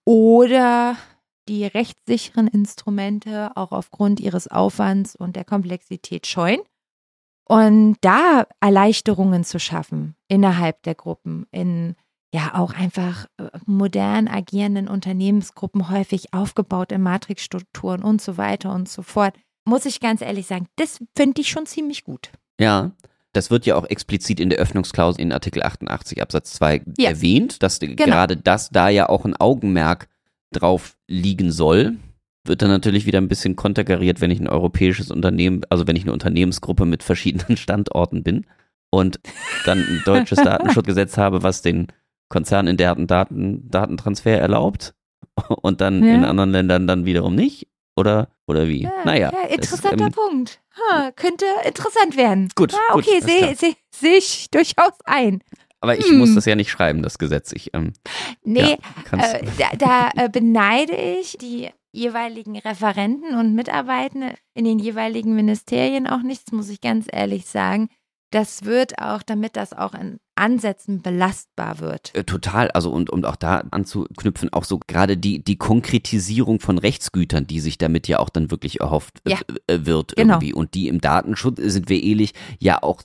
oder 0.04 0.98
die 1.48 1.66
rechtssicheren 1.66 2.48
Instrumente 2.48 3.52
auch 3.56 3.72
aufgrund 3.72 4.20
ihres 4.20 4.48
Aufwands 4.48 5.16
und 5.16 5.36
der 5.36 5.46
Komplexität 5.46 6.28
scheuen. 6.28 6.62
Und 7.46 7.98
da 8.02 8.48
Erleichterungen 8.62 9.44
zu 9.44 9.60
schaffen 9.60 10.16
innerhalb 10.28 10.84
der 10.84 10.96
Gruppen, 10.96 11.48
in 11.52 11.96
ja 12.34 12.54
auch 12.56 12.74
einfach 12.74 13.26
äh, 13.38 13.50
modern 13.66 14.28
agierenden 14.28 14.88
Unternehmensgruppen, 14.88 15.90
häufig 15.90 16.34
aufgebaut 16.34 16.92
in 16.94 17.02
Matrixstrukturen 17.02 18.04
und 18.04 18.22
so 18.22 18.38
weiter 18.38 18.74
und 18.74 18.88
so 18.88 19.02
fort, 19.02 19.36
muss 19.66 19.86
ich 19.86 20.00
ganz 20.00 20.22
ehrlich 20.22 20.48
sagen, 20.48 20.68
das 20.78 21.00
finde 21.16 21.42
ich 21.42 21.50
schon 21.50 21.66
ziemlich 21.66 22.04
gut. 22.04 22.32
Ja, 22.60 22.92
das 23.34 23.52
wird 23.52 23.66
ja 23.66 23.76
auch 23.76 23.86
explizit 23.86 24.40
in 24.40 24.50
der 24.50 24.60
Öffnungsklausel 24.60 25.22
in 25.22 25.32
Artikel 25.32 25.64
88 25.64 26.22
Absatz 26.22 26.54
2 26.54 26.84
Ja. 26.98 27.10
erwähnt, 27.10 27.64
dass 27.64 27.80
gerade 27.80 28.38
das 28.38 28.70
da 28.70 28.90
ja 28.90 29.10
auch 29.10 29.26
ein 29.26 29.36
Augenmerk 29.36 30.08
drauf 30.52 30.96
liegen 31.08 31.52
soll. 31.52 31.98
Wird 32.46 32.62
dann 32.62 32.70
natürlich 32.70 33.06
wieder 33.06 33.20
ein 33.20 33.28
bisschen 33.28 33.56
konterkariert, 33.56 34.20
wenn 34.20 34.32
ich 34.32 34.40
ein 34.40 34.48
europäisches 34.48 35.12
Unternehmen, 35.12 35.62
also 35.70 35.86
wenn 35.88 35.96
ich 35.96 36.04
eine 36.04 36.14
Unternehmensgruppe 36.14 36.86
mit 36.86 37.04
verschiedenen 37.04 37.58
Standorten 37.58 38.24
bin 38.24 38.46
und 38.90 39.20
dann 39.66 39.80
ein 39.80 40.02
deutsches 40.06 40.40
Datenschutzgesetz 40.44 41.18
habe, 41.18 41.44
was 41.44 41.62
den 41.62 41.88
konzerninternen 42.30 43.08
Daten, 43.08 43.70
Datentransfer 43.70 44.40
erlaubt 44.40 44.94
und 45.62 45.82
dann 45.82 46.04
Ja. 46.04 46.16
in 46.16 46.24
anderen 46.26 46.52
Ländern 46.52 46.88
dann 46.88 47.06
wiederum 47.06 47.36
nicht. 47.36 47.68
Oder, 47.98 48.30
oder 48.48 48.68
wie? 48.70 48.88
naja. 49.04 49.32
ja 49.34 49.40
es, 49.50 49.56
interessanter 49.56 50.06
ähm, 50.06 50.12
Punkt. 50.14 50.62
Ha, 50.80 51.12
könnte 51.12 51.46
interessant 51.66 52.16
werden. 52.16 52.48
Gut, 52.56 52.74
Ah, 52.74 52.96
okay, 52.96 53.20
sehe 53.20 53.54
seh, 53.56 53.76
seh 53.94 54.16
ich 54.18 54.50
durchaus 54.50 54.94
ein. 55.04 55.44
Aber 55.82 55.98
ich 55.98 56.06
Hm. 56.08 56.20
muss 56.20 56.34
das 56.36 56.46
ja 56.46 56.56
nicht 56.56 56.70
schreiben, 56.72 57.02
das 57.04 57.18
Gesetz. 57.18 57.52
Ich, 57.52 57.72
ähm, 57.74 57.94
Nee, 58.44 58.78
kannst, 59.06 59.34
äh, 59.34 59.44
da, 59.58 60.10
da 60.16 60.24
äh, 60.26 60.30
beneide 60.30 60.94
ich 60.96 61.38
die 61.38 61.70
jeweiligen 61.92 62.58
Referenten 62.58 63.36
und 63.38 63.54
Mitarbeitende 63.56 64.36
in 64.54 64.64
den 64.66 64.80
jeweiligen 64.80 65.36
Ministerien 65.36 66.08
auch 66.08 66.22
nichts, 66.22 66.52
muss 66.52 66.70
ich 66.70 66.80
ganz 66.82 67.08
ehrlich 67.12 67.46
sagen. 67.48 67.90
Das 68.34 68.64
wird 68.64 68.98
auch, 69.00 69.24
damit 69.24 69.58
das 69.58 69.74
auch 69.74 69.94
in 69.94 70.18
Ansätzen 70.36 71.02
belastbar 71.02 71.80
wird. 71.80 72.16
Äh, 72.16 72.24
Total, 72.24 72.72
also 72.72 72.90
und 72.90 73.10
um 73.10 73.26
auch 73.26 73.36
da 73.36 73.66
anzuknüpfen, 73.72 74.54
auch 74.54 74.64
so 74.64 74.80
gerade 74.88 75.18
die, 75.18 75.44
die 75.44 75.58
Konkretisierung 75.58 76.62
von 76.62 76.78
Rechtsgütern, 76.78 77.46
die 77.46 77.60
sich 77.60 77.78
damit 77.78 78.08
ja 78.08 78.20
auch 78.20 78.30
dann 78.30 78.50
wirklich 78.50 78.80
erhofft 78.80 79.20
Ja. 79.28 79.38
äh, 79.68 79.80
wird 79.86 80.16
Genau. 80.16 80.36
irgendwie 80.36 80.54
und 80.54 80.74
die 80.76 80.88
im 80.88 81.02
Datenschutz, 81.02 81.60
äh, 81.60 81.70
sind 81.70 81.90
wir 81.90 82.02
ehrlich, 82.02 82.34
ja 82.60 82.82
auch 82.82 83.02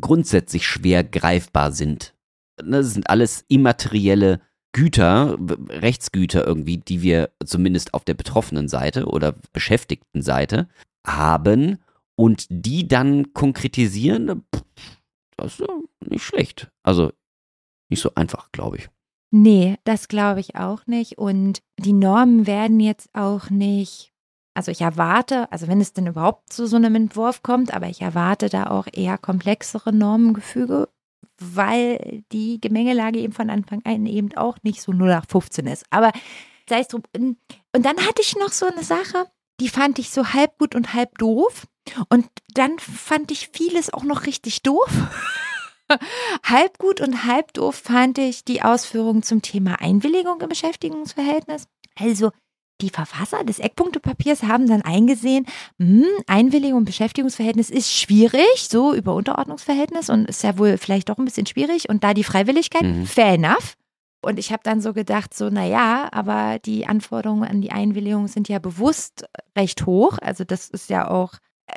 grundsätzlich 0.00 0.66
schwer 0.66 1.04
greifbar 1.04 1.72
sind. 1.72 2.14
Ne, 2.64 2.78
Das 2.78 2.92
sind 2.92 3.08
alles 3.10 3.44
immaterielle 3.48 4.40
Güter, 4.72 5.36
Rechtsgüter 5.68 6.46
irgendwie, 6.46 6.78
die 6.78 7.02
wir 7.02 7.30
zumindest 7.44 7.92
auf 7.94 8.04
der 8.04 8.14
betroffenen 8.14 8.68
Seite 8.68 9.06
oder 9.06 9.34
beschäftigten 9.52 10.22
Seite 10.22 10.68
haben 11.04 11.78
und 12.16 12.46
die 12.50 12.86
dann 12.86 13.32
konkretisieren, 13.32 14.44
das 15.36 15.58
ist 15.58 15.68
nicht 16.06 16.22
schlecht. 16.22 16.70
Also 16.82 17.12
nicht 17.88 18.00
so 18.00 18.12
einfach, 18.14 18.52
glaube 18.52 18.78
ich. 18.78 18.88
Nee, 19.32 19.76
das 19.84 20.08
glaube 20.08 20.40
ich 20.40 20.56
auch 20.56 20.86
nicht. 20.86 21.18
Und 21.18 21.62
die 21.78 21.92
Normen 21.92 22.46
werden 22.46 22.80
jetzt 22.80 23.08
auch 23.14 23.50
nicht, 23.50 24.12
also 24.54 24.70
ich 24.70 24.80
erwarte, 24.80 25.50
also 25.52 25.66
wenn 25.68 25.80
es 25.80 25.92
denn 25.92 26.06
überhaupt 26.06 26.52
zu 26.52 26.66
so 26.66 26.76
einem 26.76 26.94
Entwurf 26.94 27.42
kommt, 27.42 27.72
aber 27.72 27.88
ich 27.88 28.02
erwarte 28.02 28.48
da 28.48 28.70
auch 28.70 28.86
eher 28.92 29.18
komplexere 29.18 29.92
Normengefüge, 29.92 30.88
weil 31.40 32.22
die 32.32 32.60
Gemengelage 32.60 33.18
eben 33.18 33.32
von 33.32 33.50
Anfang 33.50 33.82
an 33.84 34.06
eben 34.06 34.36
auch 34.36 34.58
nicht 34.62 34.80
so 34.80 34.92
0815 34.92 35.66
ist. 35.66 35.84
Aber 35.90 36.12
sei 36.68 36.80
es 36.80 36.88
drum. 36.88 37.02
Und 37.14 37.36
dann 37.72 37.96
hatte 37.98 38.22
ich 38.22 38.36
noch 38.36 38.50
so 38.50 38.66
eine 38.66 38.84
Sache, 38.84 39.26
die 39.60 39.68
fand 39.68 39.98
ich 39.98 40.10
so 40.10 40.32
halb 40.32 40.58
gut 40.58 40.74
und 40.74 40.94
halb 40.94 41.18
doof. 41.18 41.66
Und 42.08 42.26
dann 42.54 42.78
fand 42.78 43.30
ich 43.30 43.50
vieles 43.52 43.92
auch 43.92 44.04
noch 44.04 44.26
richtig 44.26 44.62
doof. 44.62 44.90
halb 46.44 46.78
gut 46.78 47.00
und 47.00 47.24
halb 47.24 47.52
doof 47.54 47.74
fand 47.74 48.18
ich 48.18 48.44
die 48.44 48.62
Ausführungen 48.62 49.22
zum 49.22 49.42
Thema 49.42 49.80
Einwilligung 49.80 50.40
im 50.40 50.48
Beschäftigungsverhältnis. 50.48 51.66
Also 51.98 52.30
die 52.80 52.90
Verfasser 52.90 53.44
des 53.44 53.58
Eckpunktepapiers 53.58 54.42
haben 54.44 54.66
dann 54.68 54.82
eingesehen, 54.82 55.46
mh, 55.78 56.04
Einwilligung 56.26 56.80
im 56.80 56.84
Beschäftigungsverhältnis 56.84 57.70
ist 57.70 57.92
schwierig, 57.92 58.68
so 58.68 58.94
über 58.94 59.14
Unterordnungsverhältnis 59.14 60.10
und 60.10 60.26
ist 60.28 60.42
ja 60.42 60.58
wohl 60.58 60.76
vielleicht 60.78 61.08
doch 61.08 61.18
ein 61.18 61.24
bisschen 61.24 61.46
schwierig. 61.46 61.88
Und 61.88 62.02
da 62.04 62.14
die 62.14 62.24
Freiwilligkeit, 62.24 62.82
Mhm. 62.82 63.06
fair 63.06 63.34
enough. 63.34 63.74
Und 64.22 64.38
ich 64.38 64.52
habe 64.52 64.60
dann 64.64 64.80
so 64.82 64.92
gedacht, 64.92 65.32
so, 65.32 65.48
naja, 65.48 66.08
aber 66.12 66.58
die 66.58 66.86
Anforderungen 66.86 67.44
an 67.48 67.62
die 67.62 67.72
Einwilligung 67.72 68.28
sind 68.28 68.48
ja 68.50 68.58
bewusst 68.58 69.24
recht 69.56 69.86
hoch. 69.86 70.18
Also 70.20 70.44
das 70.44 70.68
ist 70.68 70.90
ja 70.90 71.08
auch 71.10 71.34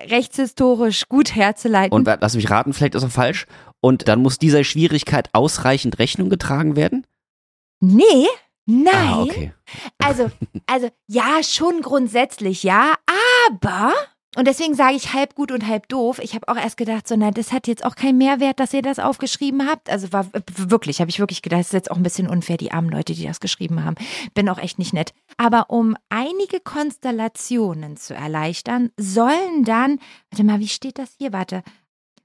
rechtshistorisch 0.09 1.07
gut 1.09 1.35
herzuleiten. 1.35 1.93
Und 1.93 2.05
lass 2.19 2.35
mich 2.35 2.49
raten, 2.49 2.73
vielleicht 2.73 2.95
ist 2.95 3.03
er 3.03 3.09
falsch. 3.09 3.45
Und 3.81 4.07
dann 4.07 4.21
muss 4.21 4.39
dieser 4.39 4.63
Schwierigkeit 4.63 5.29
ausreichend 5.33 5.99
Rechnung 5.99 6.29
getragen 6.29 6.75
werden? 6.75 7.05
nee, 7.85 8.27
nein. 8.65 8.93
Ah, 8.93 9.21
okay. 9.23 9.53
Also, 9.97 10.31
also 10.67 10.89
ja, 11.07 11.43
schon 11.43 11.81
grundsätzlich, 11.81 12.63
ja, 12.63 12.93
aber. 13.47 13.93
Und 14.35 14.47
deswegen 14.47 14.73
sage 14.73 14.95
ich 14.95 15.13
halb 15.13 15.35
gut 15.35 15.51
und 15.51 15.67
halb 15.67 15.87
doof. 15.89 16.19
Ich 16.19 16.33
habe 16.33 16.47
auch 16.47 16.55
erst 16.55 16.77
gedacht, 16.77 17.07
so, 17.07 17.15
na, 17.15 17.29
das 17.29 17.51
hat 17.51 17.67
jetzt 17.67 17.85
auch 17.85 17.95
keinen 17.95 18.17
Mehrwert, 18.17 18.59
dass 18.59 18.73
ihr 18.73 18.81
das 18.81 18.97
aufgeschrieben 18.97 19.69
habt. 19.69 19.91
Also 19.91 20.11
war 20.11 20.27
wirklich, 20.55 20.99
habe 21.01 21.09
ich 21.11 21.19
wirklich 21.19 21.43
gedacht, 21.43 21.59
das 21.59 21.67
ist 21.67 21.73
jetzt 21.73 21.91
auch 21.91 21.97
ein 21.97 22.03
bisschen 22.03 22.27
unfair, 22.27 22.57
die 22.57 22.71
armen 22.71 22.89
Leute, 22.89 23.13
die 23.13 23.27
das 23.27 23.39
geschrieben 23.39 23.83
haben. 23.83 23.95
Bin 24.33 24.49
auch 24.49 24.57
echt 24.57 24.79
nicht 24.79 24.93
nett. 24.93 25.13
Aber 25.37 25.69
um 25.69 25.95
einige 26.09 26.59
Konstellationen 26.59 27.95
zu 27.95 28.15
erleichtern, 28.15 28.89
sollen 28.97 29.65
dann, 29.65 29.99
warte 30.31 30.43
mal, 30.43 30.59
wie 30.59 30.67
steht 30.67 30.97
das 30.97 31.13
hier? 31.19 31.31
Warte. 31.31 31.61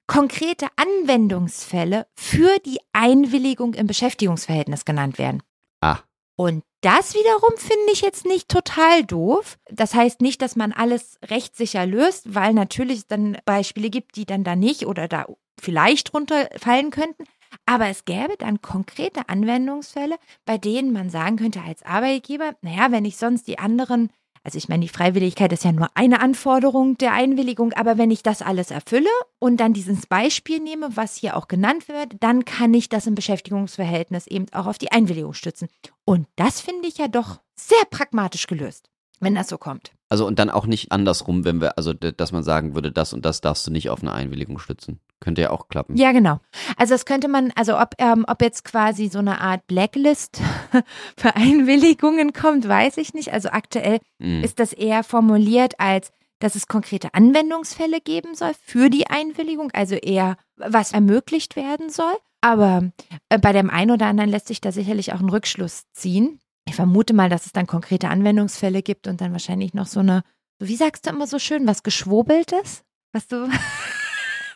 Konkrete 0.06 0.66
Anwendungsfälle 0.76 2.06
für 2.14 2.56
die 2.64 2.78
Einwilligung 2.94 3.74
im 3.74 3.86
Beschäftigungsverhältnis 3.86 4.86
genannt 4.86 5.18
werden. 5.18 5.42
Ah, 5.82 5.98
Und 6.40 6.62
das 6.82 7.14
wiederum 7.14 7.56
finde 7.56 7.92
ich 7.92 8.00
jetzt 8.00 8.24
nicht 8.24 8.48
total 8.48 9.04
doof. 9.04 9.58
Das 9.68 9.92
heißt 9.94 10.20
nicht, 10.20 10.40
dass 10.40 10.54
man 10.54 10.72
alles 10.72 11.18
rechtssicher 11.24 11.84
löst, 11.84 12.32
weil 12.32 12.54
natürlich 12.54 12.98
es 12.98 13.06
dann 13.08 13.36
Beispiele 13.44 13.90
gibt, 13.90 14.14
die 14.14 14.24
dann 14.24 14.44
da 14.44 14.54
nicht 14.54 14.86
oder 14.86 15.08
da 15.08 15.26
vielleicht 15.60 16.14
runterfallen 16.14 16.92
könnten. 16.92 17.24
Aber 17.66 17.88
es 17.88 18.04
gäbe 18.04 18.36
dann 18.38 18.62
konkrete 18.62 19.28
Anwendungsfälle, 19.28 20.14
bei 20.44 20.58
denen 20.58 20.92
man 20.92 21.10
sagen 21.10 21.38
könnte 21.38 21.62
als 21.62 21.82
Arbeitgeber, 21.82 22.52
naja, 22.62 22.92
wenn 22.92 23.04
ich 23.04 23.16
sonst 23.16 23.48
die 23.48 23.58
anderen, 23.58 24.10
also 24.48 24.56
ich 24.56 24.70
meine, 24.70 24.80
die 24.80 24.88
Freiwilligkeit 24.88 25.52
ist 25.52 25.64
ja 25.64 25.72
nur 25.72 25.90
eine 25.92 26.22
Anforderung 26.22 26.96
der 26.96 27.12
Einwilligung, 27.12 27.74
aber 27.74 27.98
wenn 27.98 28.10
ich 28.10 28.22
das 28.22 28.40
alles 28.40 28.70
erfülle 28.70 29.10
und 29.38 29.58
dann 29.58 29.74
dieses 29.74 30.06
Beispiel 30.06 30.58
nehme, 30.58 30.88
was 30.96 31.16
hier 31.16 31.36
auch 31.36 31.48
genannt 31.48 31.86
wird, 31.86 32.14
dann 32.20 32.46
kann 32.46 32.72
ich 32.72 32.88
das 32.88 33.06
im 33.06 33.14
Beschäftigungsverhältnis 33.14 34.26
eben 34.26 34.46
auch 34.54 34.64
auf 34.64 34.78
die 34.78 34.90
Einwilligung 34.90 35.34
stützen. 35.34 35.68
Und 36.06 36.26
das 36.36 36.62
finde 36.62 36.88
ich 36.88 36.96
ja 36.96 37.08
doch 37.08 37.40
sehr 37.56 37.76
pragmatisch 37.90 38.46
gelöst, 38.46 38.88
wenn 39.20 39.34
das 39.34 39.50
so 39.50 39.58
kommt. 39.58 39.92
also 40.08 40.26
und 40.26 40.38
dann 40.38 40.48
auch 40.48 40.64
nicht 40.64 40.92
andersrum, 40.92 41.44
wenn 41.44 41.60
wir, 41.60 41.76
also 41.76 41.92
dass 41.92 42.32
man 42.32 42.42
sagen 42.42 42.74
würde, 42.74 42.90
das 42.90 43.12
und 43.12 43.26
das 43.26 43.42
darfst 43.42 43.66
du 43.66 43.70
nicht 43.70 43.90
auf 43.90 44.00
eine 44.00 44.14
Einwilligung 44.14 44.58
stützen. 44.58 44.98
Könnte 45.20 45.42
ja 45.42 45.50
auch 45.50 45.68
klappen. 45.68 45.96
Ja, 45.96 46.12
genau. 46.12 46.38
Also 46.76 46.94
das 46.94 47.04
könnte 47.04 47.26
man, 47.28 47.52
also 47.56 47.78
ob, 47.78 47.94
ähm, 47.98 48.24
ob 48.28 48.40
jetzt 48.40 48.64
quasi 48.64 49.08
so 49.08 49.18
eine 49.18 49.40
Art 49.40 49.66
Blacklist 49.66 50.40
für 51.16 51.34
Einwilligungen 51.34 52.32
kommt, 52.32 52.68
weiß 52.68 52.98
ich 52.98 53.14
nicht. 53.14 53.32
Also 53.32 53.50
aktuell 53.50 53.98
Mhm. 54.20 54.42
ist 54.44 54.58
das 54.60 54.72
eher 54.72 55.02
formuliert 55.04 55.78
als, 55.80 56.10
dass 56.40 56.54
es 56.54 56.68
konkrete 56.68 57.14
Anwendungsfälle 57.14 58.00
geben 58.00 58.34
soll 58.36 58.52
für 58.64 58.90
die 58.90 59.08
Einwilligung, 59.08 59.70
also 59.72 59.96
eher 59.96 60.36
was 60.56 60.92
ermöglicht 60.92 61.56
werden 61.56 61.90
soll. 61.90 62.14
Aber 62.40 62.90
äh, 63.28 63.38
bei 63.38 63.52
dem 63.52 63.70
einen 63.70 63.90
oder 63.90 64.06
anderen 64.06 64.30
lässt 64.30 64.46
sich 64.46 64.60
da 64.60 64.70
sicherlich 64.70 65.12
auch 65.12 65.18
ein 65.20 65.28
Rückschluss 65.30 65.82
ziehen. 65.92 66.38
Ich 66.68 66.76
vermute 66.76 67.12
mal, 67.14 67.28
dass 67.28 67.46
es 67.46 67.52
dann 67.52 67.66
konkrete 67.66 68.08
Anwendungsfälle 68.08 68.82
gibt 68.82 69.08
und 69.08 69.20
dann 69.20 69.32
wahrscheinlich 69.32 69.74
noch 69.74 69.86
so 69.86 69.98
eine, 70.00 70.22
wie 70.60 70.76
sagst 70.76 71.06
du 71.06 71.10
immer 71.10 71.26
so 71.26 71.40
schön, 71.40 71.66
was 71.66 71.82
geschwobeltes, 71.82 72.84
was 73.12 73.26
du, 73.26 73.48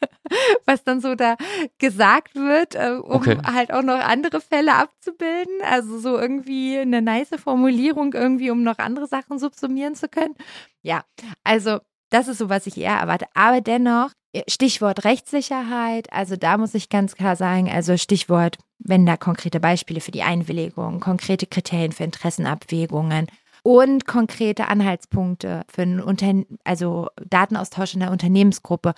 was 0.67 0.85
dann 0.85 1.01
so 1.01 1.15
da 1.15 1.37
gesagt 1.79 2.35
wird, 2.35 2.75
äh, 2.75 2.99
um 3.03 3.13
Okay. 3.23 3.39
halt 3.45 3.73
auch 3.73 3.83
noch 3.83 3.99
andere 3.99 4.41
Fälle 4.41 4.75
abzubilden. 4.75 5.55
Also 5.69 5.99
so 5.99 6.19
irgendwie 6.19 6.79
eine 6.79 7.03
nice 7.03 7.31
Formulierung 7.37 8.13
irgendwie, 8.15 8.51
um 8.51 8.63
noch 8.63 8.79
andere 8.79 9.07
Sachen 9.07 9.39
subsumieren 9.39 9.95
zu 9.95 10.09
können. 10.09 10.35
Ja, 10.83 11.05
also 11.45 11.79
das 12.11 12.29
ist 12.29 12.39
so, 12.39 12.49
was 12.49 12.67
ich 12.67 12.77
eher 12.77 12.97
erwarte. 12.97 13.27
Aber 13.35 13.61
dennoch, 13.61 14.11
Stichwort 14.49 15.05
Rechtssicherheit, 15.05 16.13
also 16.13 16.37
da 16.37 16.57
muss 16.59 16.75
ich 16.75 16.89
ganz 16.89 17.15
klar 17.17 17.37
sagen, 17.37 17.71
also 17.71 17.97
Stichwort, 17.97 18.57
wenn 18.79 19.07
da 19.07 19.17
konkrete 19.17 19.61
Beispiele 19.61 20.01
für 20.01 20.11
die 20.11 20.23
Einwilligung, 20.23 21.01
konkrete 21.01 21.47
Kriterien 21.47 21.93
für 21.93 22.05
Interessenabwägungen 22.05 23.27
und 23.63 24.07
konkrete 24.07 24.69
Anhaltspunkte 24.69 25.63
für 25.73 25.83
einen 25.83 26.01
Unterne 26.01 26.47
also 26.65 27.09
Datenaustausch 27.29 27.95
in 27.95 28.01
der 28.01 28.11
Unternehmensgruppe. 28.11 28.95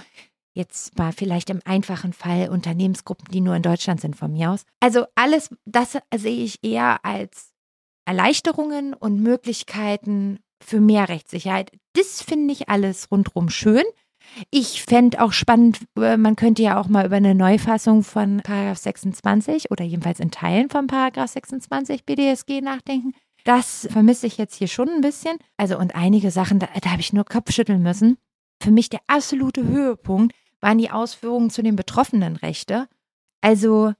Jetzt 0.54 0.96
mal 0.96 1.12
vielleicht 1.12 1.50
im 1.50 1.60
einfachen 1.64 2.12
Fall 2.12 2.48
Unternehmensgruppen, 2.48 3.26
die 3.30 3.40
nur 3.40 3.56
in 3.56 3.62
Deutschland 3.62 4.00
sind 4.00 4.14
von 4.14 4.32
mir 4.32 4.52
aus. 4.52 4.64
Also 4.80 5.04
alles, 5.16 5.50
das 5.64 5.98
sehe 6.14 6.44
ich 6.44 6.62
eher 6.62 7.04
als 7.04 7.52
Erleichterungen 8.06 8.94
und 8.94 9.20
Möglichkeiten 9.20 10.38
für 10.62 10.80
mehr 10.80 11.08
Rechtssicherheit. 11.08 11.72
Das 11.94 12.22
finde 12.22 12.52
ich 12.52 12.68
alles 12.68 13.10
rundrum 13.10 13.50
schön. 13.50 13.82
Ich 14.50 14.82
fände 14.82 15.20
auch 15.22 15.32
spannend, 15.32 15.80
äh, 15.98 16.16
man 16.16 16.36
könnte 16.36 16.62
ja 16.62 16.80
auch 16.80 16.88
mal 16.88 17.06
über 17.06 17.16
eine 17.16 17.34
Neufassung 17.34 18.02
von 18.02 18.40
Paragraph 18.42 18.78
26 18.78 19.70
oder 19.70 19.84
jedenfalls 19.84 20.20
in 20.20 20.30
Teilen 20.30 20.70
von 20.70 20.86
Paragraph 20.86 21.30
26 21.30 22.04
BDSG 22.04 22.60
nachdenken. 22.60 23.12
Das 23.44 23.86
vermisse 23.90 24.26
ich 24.26 24.38
jetzt 24.38 24.54
hier 24.54 24.68
schon 24.68 24.88
ein 24.88 25.02
bisschen. 25.02 25.36
Also 25.56 25.78
und 25.78 25.94
einige 25.94 26.30
Sachen, 26.30 26.58
da, 26.58 26.68
da 26.80 26.90
habe 26.90 27.00
ich 27.00 27.12
nur 27.12 27.24
Kopfschütteln 27.24 27.82
müssen. 27.82 28.16
Für 28.62 28.70
mich 28.70 28.88
der 28.88 29.00
absolute 29.06 29.62
Höhepunkt 29.64 30.34
waren 30.64 30.78
die 30.78 30.90
Ausführungen 30.90 31.50
zu 31.50 31.62
den 31.62 31.76
Betroffenenrechte. 31.76 32.88
Also 33.40 33.92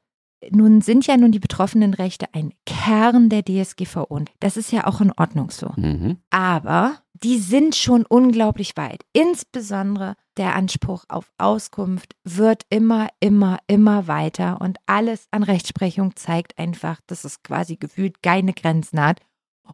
nun 0.50 0.80
sind 0.80 1.06
ja 1.06 1.16
nun 1.16 1.30
die 1.30 1.38
Betroffenenrechte 1.38 2.26
ein 2.32 2.52
Kern 2.66 3.28
der 3.28 3.44
DSGVO 3.44 4.04
und 4.04 4.30
das 4.40 4.56
ist 4.56 4.72
ja 4.72 4.86
auch 4.86 5.00
in 5.00 5.12
Ordnung 5.16 5.50
so. 5.50 5.72
Mhm. 5.76 6.18
Aber 6.30 6.98
die 7.12 7.38
sind 7.38 7.76
schon 7.76 8.04
unglaublich 8.04 8.76
weit. 8.76 9.04
Insbesondere 9.12 10.16
der 10.36 10.56
Anspruch 10.56 11.04
auf 11.08 11.30
Auskunft 11.38 12.16
wird 12.24 12.64
immer, 12.68 13.08
immer, 13.20 13.58
immer 13.66 14.08
weiter 14.08 14.60
und 14.60 14.78
alles 14.86 15.28
an 15.30 15.42
Rechtsprechung 15.42 16.16
zeigt 16.16 16.58
einfach, 16.58 17.00
dass 17.06 17.24
es 17.24 17.42
quasi 17.42 17.76
gefühlt 17.76 18.22
keine 18.22 18.52
Grenzen 18.52 19.00
hat. 19.00 19.20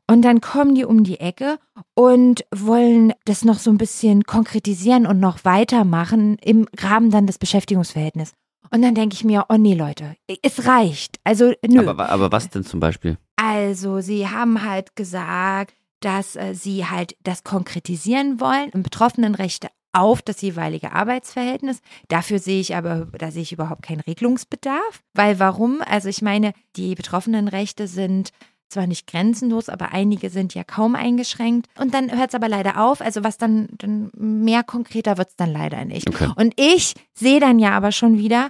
Und 0.07 0.23
dann 0.23 0.41
kommen 0.41 0.75
die 0.75 0.85
um 0.85 1.05
die 1.05 1.21
Ecke 1.21 1.59
und 1.95 2.45
wollen 2.55 3.13
das 3.25 3.45
noch 3.45 3.59
so 3.59 3.71
ein 3.71 3.79
bisschen 3.79 4.25
konkretisieren 4.25 5.07
und 5.07 5.21
noch 5.21 5.45
weitermachen 5.45 6.37
im 6.43 6.69
Rahmen 6.79 7.11
dann 7.11 7.27
des 7.27 7.39
Beschäftigungsverhältnisses. 7.39 8.35
Und 8.73 8.83
dann 8.83 8.95
denke 8.95 9.15
ich 9.15 9.25
mir, 9.25 9.47
oh 9.49 9.57
nee, 9.57 9.75
Leute, 9.75 10.17
es 10.43 10.67
reicht. 10.67 11.19
Also, 11.25 11.53
nö. 11.67 11.89
Aber, 11.89 12.09
aber 12.09 12.31
was 12.31 12.51
denn 12.51 12.65
zum 12.65 12.79
Beispiel? 12.79 13.19
Also, 13.37 14.01
sie 14.01 14.29
haben 14.29 14.65
halt 14.65 14.95
gesagt, 14.95 15.75
dass 16.01 16.37
äh, 16.37 16.55
sie 16.55 16.87
halt 16.87 17.17
das 17.23 17.43
konkretisieren 17.43 18.41
wollen, 18.41 18.71
im 18.71 18.83
Betroffenenrechte 18.83 19.69
auf 19.93 20.23
das 20.23 20.41
jeweilige 20.41 20.93
Arbeitsverhältnis. 20.93 21.81
Dafür 22.09 22.39
sehe 22.39 22.61
ich 22.61 22.77
aber, 22.77 23.07
da 23.19 23.31
sehe 23.31 23.43
ich 23.43 23.53
überhaupt 23.53 23.83
keinen 23.83 24.01
Regelungsbedarf. 24.01 25.03
Weil 25.15 25.41
warum? 25.41 25.83
Also 25.85 26.09
ich 26.09 26.23
meine, 26.23 26.53
die 26.77 26.95
Betroffenenrechte 26.95 27.89
sind 27.89 28.31
zwar 28.71 28.87
nicht 28.87 29.07
grenzenlos, 29.07 29.69
aber 29.69 29.93
einige 29.93 30.31
sind 30.31 30.55
ja 30.55 30.65
kaum 30.65 30.95
eingeschränkt. 30.95 31.69
Und 31.79 31.95
dann 31.95 32.17
hört 32.17 32.31
es 32.31 32.35
aber 32.35 32.49
leider 32.49 32.81
auf. 32.81 33.01
Also 33.01 33.25
was 33.25 33.39
dann, 33.39 33.69
dann 33.73 34.11
mehr 34.15 34.63
konkreter 34.63 35.19
wird 35.19 35.31
es 35.31 35.37
dann 35.37 35.53
leider 35.53 35.85
nicht. 35.85 36.09
Okay. 36.09 36.31
Und 36.37 36.55
ich 36.59 36.95
sehe 37.13 37.41
dann 37.41 37.59
ja 37.59 37.73
aber 37.73 37.93
schon 37.93 38.19
wieder 38.19 38.49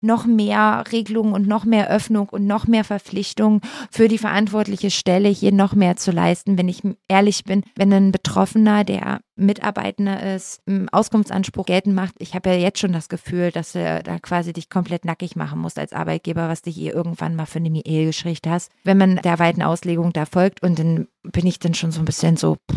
noch 0.00 0.26
mehr 0.26 0.84
Regelungen 0.92 1.32
und 1.32 1.46
noch 1.46 1.64
mehr 1.64 1.90
Öffnung 1.90 2.28
und 2.28 2.46
noch 2.46 2.66
mehr 2.66 2.84
Verpflichtung 2.84 3.60
für 3.90 4.08
die 4.08 4.18
verantwortliche 4.18 4.90
Stelle 4.90 5.28
hier 5.28 5.52
noch 5.52 5.74
mehr 5.74 5.96
zu 5.96 6.10
leisten, 6.10 6.58
wenn 6.58 6.68
ich 6.68 6.82
ehrlich 7.08 7.44
bin, 7.44 7.62
wenn 7.76 7.92
ein 7.92 8.12
Betroffener, 8.12 8.84
der 8.84 9.20
Mitarbeitender 9.36 10.34
ist, 10.34 10.62
einen 10.66 10.88
Auskunftsanspruch 10.88 11.66
geltend 11.66 11.94
macht. 11.94 12.14
Ich 12.18 12.34
habe 12.34 12.50
ja 12.50 12.56
jetzt 12.56 12.78
schon 12.78 12.92
das 12.92 13.08
Gefühl, 13.08 13.50
dass 13.50 13.72
du 13.72 14.02
da 14.02 14.18
quasi 14.18 14.52
dich 14.52 14.70
komplett 14.70 15.04
nackig 15.04 15.36
machen 15.36 15.60
musst 15.60 15.78
als 15.78 15.92
Arbeitgeber, 15.92 16.48
was 16.48 16.62
dich 16.62 16.74
hier 16.74 16.94
irgendwann 16.94 17.36
mal 17.36 17.46
für 17.46 17.58
eine 17.58 17.70
Mail 17.70 18.06
geschrieben 18.06 18.26
hast. 18.48 18.72
Wenn 18.84 18.98
man 18.98 19.16
der 19.16 19.38
weiten 19.38 19.62
Auslegung 19.62 20.12
da 20.12 20.24
folgt 20.26 20.62
und 20.62 20.78
dann 20.78 21.08
bin 21.22 21.46
ich 21.46 21.58
dann 21.58 21.74
schon 21.74 21.92
so 21.92 22.00
ein 22.00 22.06
bisschen 22.06 22.36
so, 22.36 22.56
pff, 22.70 22.76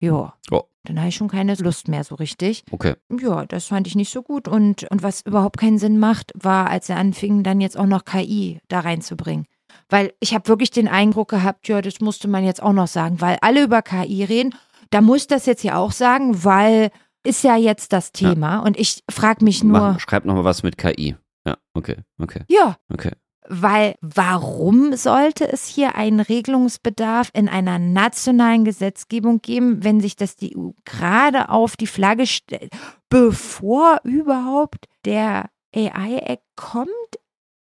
ja, 0.00 0.34
Oh. 0.50 0.62
dann 0.84 0.98
habe 0.98 1.08
ich 1.08 1.16
schon 1.16 1.28
keine 1.28 1.54
Lust 1.56 1.88
mehr 1.88 2.04
so 2.04 2.14
richtig. 2.14 2.64
Okay. 2.70 2.94
Ja, 3.20 3.44
das 3.46 3.66
fand 3.66 3.86
ich 3.86 3.94
nicht 3.96 4.12
so 4.12 4.22
gut. 4.22 4.48
Und, 4.48 4.84
und 4.90 5.02
was 5.02 5.22
überhaupt 5.22 5.58
keinen 5.58 5.78
Sinn 5.78 5.98
macht, 5.98 6.32
war, 6.34 6.70
als 6.70 6.88
er 6.88 6.96
anfing, 6.96 7.42
dann 7.42 7.60
jetzt 7.60 7.78
auch 7.78 7.86
noch 7.86 8.04
KI 8.04 8.60
da 8.68 8.80
reinzubringen. 8.80 9.46
Weil 9.88 10.12
ich 10.20 10.34
habe 10.34 10.48
wirklich 10.48 10.70
den 10.70 10.88
Eindruck 10.88 11.28
gehabt, 11.28 11.68
ja, 11.68 11.82
das 11.82 12.00
musste 12.00 12.28
man 12.28 12.44
jetzt 12.44 12.62
auch 12.62 12.72
noch 12.72 12.88
sagen, 12.88 13.20
weil 13.20 13.36
alle 13.42 13.62
über 13.64 13.82
KI 13.82 14.24
reden. 14.24 14.54
Da 14.90 15.00
muss 15.02 15.26
das 15.26 15.44
jetzt 15.46 15.62
ja 15.64 15.76
auch 15.76 15.92
sagen, 15.92 16.44
weil 16.44 16.90
ist 17.24 17.44
ja 17.44 17.56
jetzt 17.56 17.92
das 17.92 18.12
Thema. 18.12 18.60
Und 18.60 18.78
ich 18.78 19.02
frage 19.10 19.44
mich 19.44 19.62
nur, 19.62 19.78
Mach, 19.78 20.00
schreib 20.00 20.24
nochmal 20.24 20.44
was 20.44 20.62
mit 20.62 20.78
KI. 20.78 21.16
Ja, 21.46 21.56
okay, 21.74 21.96
okay, 22.18 22.42
Ja, 22.48 22.76
okay. 22.92 23.12
Weil 23.48 23.94
warum 24.00 24.94
sollte 24.96 25.50
es 25.50 25.66
hier 25.66 25.94
einen 25.94 26.20
Regelungsbedarf 26.20 27.30
in 27.32 27.48
einer 27.48 27.78
nationalen 27.78 28.64
Gesetzgebung 28.64 29.40
geben, 29.40 29.82
wenn 29.84 30.00
sich 30.00 30.16
das 30.16 30.36
die 30.36 30.56
EU 30.56 30.70
gerade 30.84 31.48
auf 31.48 31.76
die 31.76 31.86
Flagge 31.86 32.26
stellt, 32.26 32.72
bevor 33.08 34.00
überhaupt 34.04 34.86
der 35.04 35.50
AI-Act 35.74 36.44
kommt? 36.56 36.88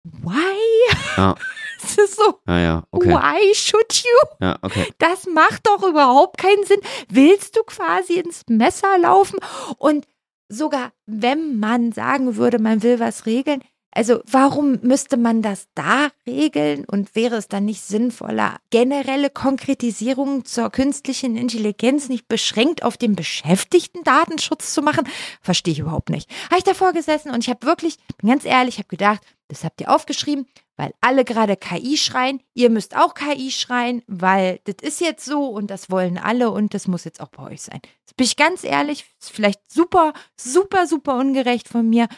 Why? 0.04 0.94
Ja. 1.16 1.34
Es 1.84 1.98
ist 1.98 2.14
so, 2.14 2.38
Ja, 2.46 2.58
ja, 2.60 2.84
okay. 2.92 3.08
why 3.08 3.54
should 3.56 4.04
you? 4.04 4.36
Ja, 4.40 4.56
okay. 4.62 4.86
Das 4.98 5.26
macht 5.26 5.66
doch 5.66 5.82
überhaupt 5.82 6.38
keinen 6.38 6.64
Sinn. 6.64 6.78
Willst 7.08 7.56
du 7.56 7.64
quasi 7.64 8.20
ins 8.20 8.44
Messer 8.48 8.98
laufen? 8.98 9.40
Und 9.78 10.06
sogar 10.48 10.92
wenn 11.06 11.58
man 11.58 11.90
sagen 11.90 12.36
würde, 12.36 12.60
man 12.60 12.84
will 12.84 13.00
was 13.00 13.26
regeln, 13.26 13.64
also 13.92 14.20
warum 14.26 14.78
müsste 14.82 15.16
man 15.16 15.42
das 15.42 15.68
da 15.74 16.08
regeln? 16.26 16.84
Und 16.84 17.14
wäre 17.14 17.36
es 17.36 17.48
dann 17.48 17.66
nicht 17.66 17.82
sinnvoller, 17.82 18.58
generelle 18.70 19.30
Konkretisierungen 19.30 20.44
zur 20.44 20.70
künstlichen 20.70 21.36
Intelligenz 21.36 22.08
nicht 22.08 22.26
beschränkt 22.26 22.82
auf 22.82 22.96
den 22.96 23.14
beschäftigten 23.14 24.02
Datenschutz 24.02 24.72
zu 24.72 24.82
machen? 24.82 25.06
Verstehe 25.42 25.72
ich 25.72 25.80
überhaupt 25.80 26.10
nicht. 26.10 26.30
Habe 26.46 26.58
ich 26.58 26.64
davor 26.64 26.92
gesessen 26.92 27.30
und 27.30 27.44
ich 27.44 27.50
habe 27.50 27.66
wirklich, 27.66 27.98
bin 28.18 28.30
ganz 28.30 28.44
ehrlich, 28.44 28.78
habe 28.78 28.88
gedacht, 28.88 29.20
das 29.48 29.64
habt 29.64 29.82
ihr 29.82 29.94
aufgeschrieben, 29.94 30.46
weil 30.76 30.94
alle 31.02 31.24
gerade 31.26 31.58
KI 31.58 31.98
schreien. 31.98 32.40
Ihr 32.54 32.70
müsst 32.70 32.96
auch 32.96 33.12
KI 33.12 33.50
schreien, 33.50 34.02
weil 34.06 34.60
das 34.64 34.76
ist 34.80 35.00
jetzt 35.02 35.26
so 35.26 35.46
und 35.46 35.70
das 35.70 35.90
wollen 35.90 36.16
alle 36.16 36.50
und 36.50 36.72
das 36.72 36.88
muss 36.88 37.04
jetzt 37.04 37.20
auch 37.20 37.28
bei 37.28 37.52
euch 37.52 37.60
sein. 37.60 37.80
Jetzt 38.00 38.16
bin 38.16 38.24
ich 38.24 38.36
ganz 38.36 38.64
ehrlich, 38.64 39.04
ist 39.20 39.30
vielleicht 39.30 39.70
super, 39.70 40.14
super, 40.36 40.86
super 40.86 41.16
ungerecht 41.16 41.68
von 41.68 41.88
mir. 41.88 42.08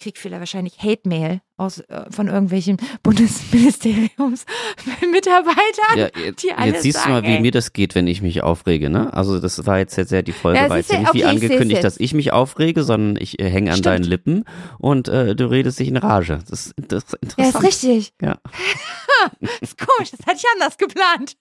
Ich 0.00 0.04
krieg 0.04 0.16
vielleicht 0.16 0.40
wahrscheinlich 0.40 0.78
Hate-Mail 0.82 1.42
aus 1.58 1.80
äh, 1.80 2.10
von 2.10 2.28
irgendwelchen 2.28 2.78
Bundesministeriumsmitarbeitern. 3.02 4.46
Ja, 5.96 6.08
jetzt, 6.18 6.42
die 6.42 6.52
alle 6.54 6.72
jetzt 6.72 6.82
siehst 6.84 6.96
sagen, 6.98 7.08
du 7.08 7.14
mal, 7.20 7.22
wie 7.24 7.34
ey. 7.34 7.40
mir 7.40 7.50
das 7.50 7.74
geht, 7.74 7.94
wenn 7.94 8.06
ich 8.06 8.22
mich 8.22 8.42
aufrege, 8.42 8.88
ne? 8.88 9.12
Also 9.12 9.40
das 9.40 9.66
war 9.66 9.76
jetzt 9.78 9.94
sehr, 9.94 10.22
die 10.22 10.32
Folge 10.32 10.58
Ja, 10.58 10.70
war 10.70 10.78
jetzt 10.78 10.88
ja 10.90 10.94
ja- 10.96 11.00
nicht 11.02 11.12
wie 11.14 11.24
okay, 11.26 11.36
seh's 11.38 11.42
angekündigt, 11.50 11.84
dass 11.84 12.00
ich 12.00 12.14
mich 12.14 12.32
aufrege, 12.32 12.82
sondern 12.82 13.22
ich 13.22 13.38
äh, 13.40 13.50
hänge 13.50 13.72
an 13.72 13.76
Stimmt. 13.76 13.86
deinen 13.86 14.04
Lippen 14.04 14.44
und 14.78 15.08
äh, 15.08 15.36
du 15.36 15.50
redest 15.50 15.78
dich 15.80 15.88
in 15.88 15.98
Rage. 15.98 16.38
Das, 16.48 16.66
ist- 16.68 16.74
das 16.78 17.04
ist 17.04 17.12
Ja, 17.12 17.18
interessant. 17.44 17.54
ist 17.56 17.62
richtig. 17.84 18.14
Ja. 18.22 18.38
ist 19.60 19.76
komisch, 19.76 20.12
das 20.12 20.26
hatte 20.26 20.36
ich 20.38 20.44
anders 20.54 20.78
geplant. 20.78 21.36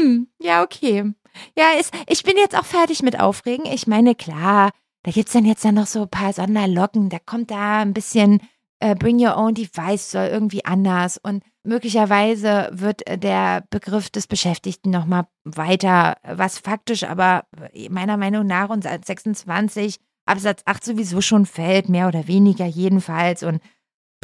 Hm, 0.00 0.26
ja, 0.42 0.64
okay. 0.64 1.12
Ja, 1.56 1.70
ist, 1.78 1.94
ich 2.08 2.24
bin 2.24 2.36
jetzt 2.36 2.58
auch 2.58 2.64
fertig 2.66 3.02
mit 3.02 3.20
Aufregen. 3.20 3.66
Ich 3.66 3.86
meine, 3.86 4.16
klar, 4.16 4.70
da 5.02 5.10
gibt's 5.10 5.32
dann 5.32 5.44
jetzt 5.44 5.64
dann 5.64 5.74
noch 5.74 5.86
so 5.86 6.02
ein 6.02 6.08
paar 6.08 6.32
Sonderlocken. 6.32 7.08
Da 7.08 7.18
kommt 7.18 7.50
da 7.50 7.80
ein 7.80 7.94
bisschen 7.94 8.40
äh, 8.80 8.94
Bring 8.94 9.18
Your 9.18 9.36
Own 9.36 9.54
Device 9.54 10.10
soll 10.10 10.26
irgendwie 10.26 10.64
anders 10.64 11.18
und 11.18 11.42
möglicherweise 11.64 12.68
wird 12.72 13.06
äh, 13.06 13.18
der 13.18 13.64
Begriff 13.70 14.10
des 14.10 14.26
Beschäftigten 14.26 14.90
nochmal 14.90 15.26
weiter, 15.44 16.16
was 16.22 16.58
faktisch 16.58 17.04
aber 17.04 17.44
meiner 17.90 18.16
Meinung 18.16 18.46
nach 18.46 18.70
uns 18.70 18.86
als 18.86 19.06
26 19.06 19.98
Absatz 20.26 20.62
8 20.66 20.84
sowieso 20.84 21.20
schon 21.20 21.46
fällt, 21.46 21.88
mehr 21.88 22.08
oder 22.08 22.28
weniger 22.28 22.66
jedenfalls 22.66 23.42
und 23.42 23.60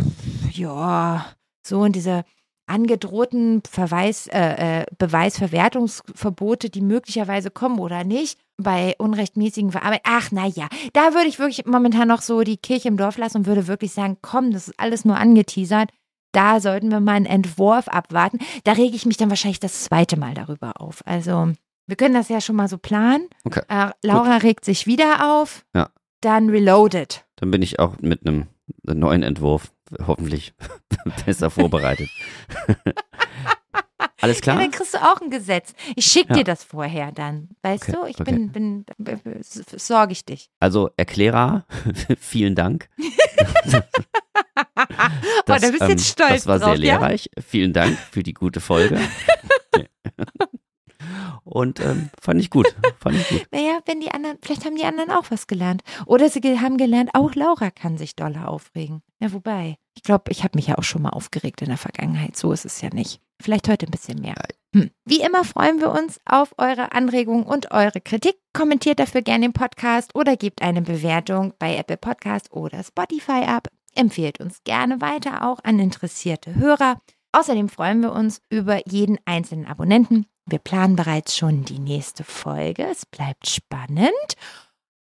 pff, 0.01 0.57
ja, 0.57 1.27
so 1.67 1.81
und 1.81 1.97
diese 1.97 2.25
angedrohten 2.67 3.63
Verweis, 3.69 4.27
äh, 4.29 4.83
äh, 4.83 4.87
Beweisverwertungsverbote, 4.99 6.71
die 6.71 6.81
möglicherweise 6.81 7.51
kommen 7.51 7.79
oder 7.79 8.05
nicht, 8.05 8.39
bei 8.57 8.95
unrechtmäßigen 8.99 9.73
Verarbeitung. 9.73 10.05
Ach, 10.05 10.31
naja, 10.31 10.69
da 10.93 11.15
würde 11.15 11.27
ich 11.29 11.39
wirklich 11.39 11.67
momentan 11.67 12.09
noch 12.09 12.23
so 12.23 12.43
die 12.43 12.57
Kirche 12.57 12.89
im 12.89 12.97
Dorf 12.97 13.19
lassen 13.19 13.39
und 13.39 13.47
würde 13.47 13.67
wirklich 13.67 13.93
sagen, 13.93 14.19
komm, 14.23 14.53
das 14.53 14.69
ist 14.69 14.79
alles 14.81 15.05
nur 15.05 15.17
angeteasert. 15.17 15.91
Da 16.33 16.61
sollten 16.61 16.91
wir 16.91 17.01
mal 17.01 17.13
einen 17.13 17.27
Entwurf 17.27 17.89
abwarten. 17.89 18.39
Da 18.65 18.73
rege 18.73 18.97
ich 18.97 19.07
mich 19.07 19.17
dann 19.17 19.31
wahrscheinlich 19.31 19.61
das 19.61 19.85
zweite 19.85 20.17
Mal 20.19 20.35
darüber 20.35 20.81
auf. 20.81 21.03
Also, 21.07 21.53
wir 21.87 21.97
können 21.97 22.15
das 22.15 22.29
ja 22.29 22.41
schon 22.41 22.57
mal 22.57 22.69
so 22.69 22.79
planen. 22.79 23.29
Okay, 23.45 23.63
Äh, 23.69 23.91
Laura 24.03 24.39
regt 24.39 24.65
sich 24.65 24.87
wieder 24.87 25.39
auf. 25.39 25.65
Ja. 25.75 25.91
Dann 26.23 26.49
reloaded. 26.49 27.25
Dann 27.37 27.51
bin 27.51 27.63
ich 27.63 27.79
auch 27.79 27.99
mit 28.01 28.27
einem 28.27 28.47
neuen 28.85 29.23
Entwurf 29.23 29.73
hoffentlich 30.07 30.55
besser 31.27 31.51
vorbereitet. 31.51 32.09
Alles 34.21 34.39
Ja, 34.39 34.43
klar? 34.43 34.57
dann 34.59 34.71
kriegst 34.71 34.95
du 34.95 34.99
auch 34.99 35.21
ein 35.21 35.31
Gesetz. 35.31 35.75
Ich 35.97 36.07
schicke 36.07 36.31
Ja. 36.31 36.37
dir 36.39 36.45
das 36.45 36.65
vorher 36.65 37.13
dann. 37.13 37.51
Weißt 37.63 37.89
Okay, 37.89 37.93
du, 37.93 38.07
ich 38.07 38.21
okay. 38.21 38.33
bin, 38.33 38.53
bin, 38.53 38.85
bin, 38.99 39.41
sorge 39.43 40.13
ich 40.13 40.25
dich. 40.25 40.49
Also 40.61 40.91
Erklärer, 40.97 41.67
vielen 42.19 42.55
Dank. 42.55 42.89
oh, 43.67 43.81
da 45.47 45.59
bist 45.59 45.81
du 45.81 45.87
jetzt 45.89 46.07
stolz 46.09 46.31
Das 46.31 46.47
war 46.47 46.59
drauf, 46.59 46.71
sehr 46.71 46.79
lehrreich. 46.79 47.29
Vielen 47.47 47.73
Dank 47.73 47.99
für 47.99 48.23
die 48.23 48.35
gute 48.35 48.61
Folge. 48.61 48.99
Und 51.45 51.81
ähm, 51.81 52.11
fand 52.21 52.41
ich 52.41 52.51
gut. 52.51 52.75
Fand 52.99 53.17
ich 53.17 53.29
gut. 53.29 53.41
ja? 53.41 53.47
Naja, 53.59 53.81
wenn 53.87 54.01
die 54.01 54.11
anderen, 54.11 54.39
vielleicht 54.43 54.65
haben 54.65 54.77
die 54.77 54.85
anderen 54.85 55.11
auch 55.11 55.31
was 55.31 55.47
gelernt. 55.47 55.83
Oder 56.07 56.29
sie 56.29 56.41
haben 56.59 56.79
gelernt, 56.79 57.11
auch 57.13 57.35
Laura 57.35 57.71
kann 57.71 57.99
sich 57.99 58.17
doller 58.17 58.49
aufregen. 58.49 59.03
Ja, 59.21 59.33
wobei, 59.33 59.77
ich 59.95 60.03
glaube, 60.03 60.31
ich 60.31 60.43
habe 60.43 60.57
mich 60.57 60.69
ja 60.69 60.79
auch 60.79 60.83
schon 60.83 61.03
mal 61.03 61.11
aufgeregt 61.11 61.63
in 61.63 61.69
der 61.69 61.77
Vergangenheit. 61.77 62.37
So 62.37 62.53
ist 62.53 62.65
es 62.65 62.81
ja 62.81 62.89
nicht. 62.93 63.21
Vielleicht 63.41 63.69
heute 63.69 63.87
ein 63.87 63.91
bisschen 63.91 64.21
mehr. 64.21 64.35
Hm. 64.75 64.91
Wie 65.05 65.21
immer 65.21 65.45
freuen 65.45 65.81
wir 65.81 65.93
uns 65.93 66.19
auf 66.25 66.55
eure 66.59 66.93
Anregungen 66.93 67.45
und 67.45 67.71
eure 67.71 68.01
Kritik. 68.01 68.37
Kommentiert 68.53 68.99
dafür 68.99 69.23
gerne 69.23 69.47
den 69.47 69.53
Podcast 69.53 70.15
oder 70.15 70.37
gebt 70.37 70.63
eine 70.63 70.83
Bewertung 70.83 71.53
bei 71.59 71.77
Apple 71.77 71.97
Podcast 71.97 72.53
oder 72.53 72.83
Spotify 72.83 73.45
ab. 73.47 73.69
Empfehlt 73.95 74.41
uns 74.41 74.63
gerne 74.65 75.01
weiter 75.01 75.47
auch 75.47 75.61
an 75.63 75.79
interessierte 75.79 76.55
Hörer. 76.55 77.01
Außerdem 77.33 77.69
freuen 77.69 78.01
wir 78.01 78.13
uns 78.13 78.41
über 78.49 78.81
jeden 78.89 79.19
einzelnen 79.25 79.67
Abonnenten. 79.67 80.27
Wir 80.47 80.59
planen 80.59 80.97
bereits 80.97 81.37
schon 81.37 81.65
die 81.65 81.79
nächste 81.79 82.25
Folge. 82.25 82.85
Es 82.85 83.07
bleibt 83.07 83.49
spannend. 83.49 84.37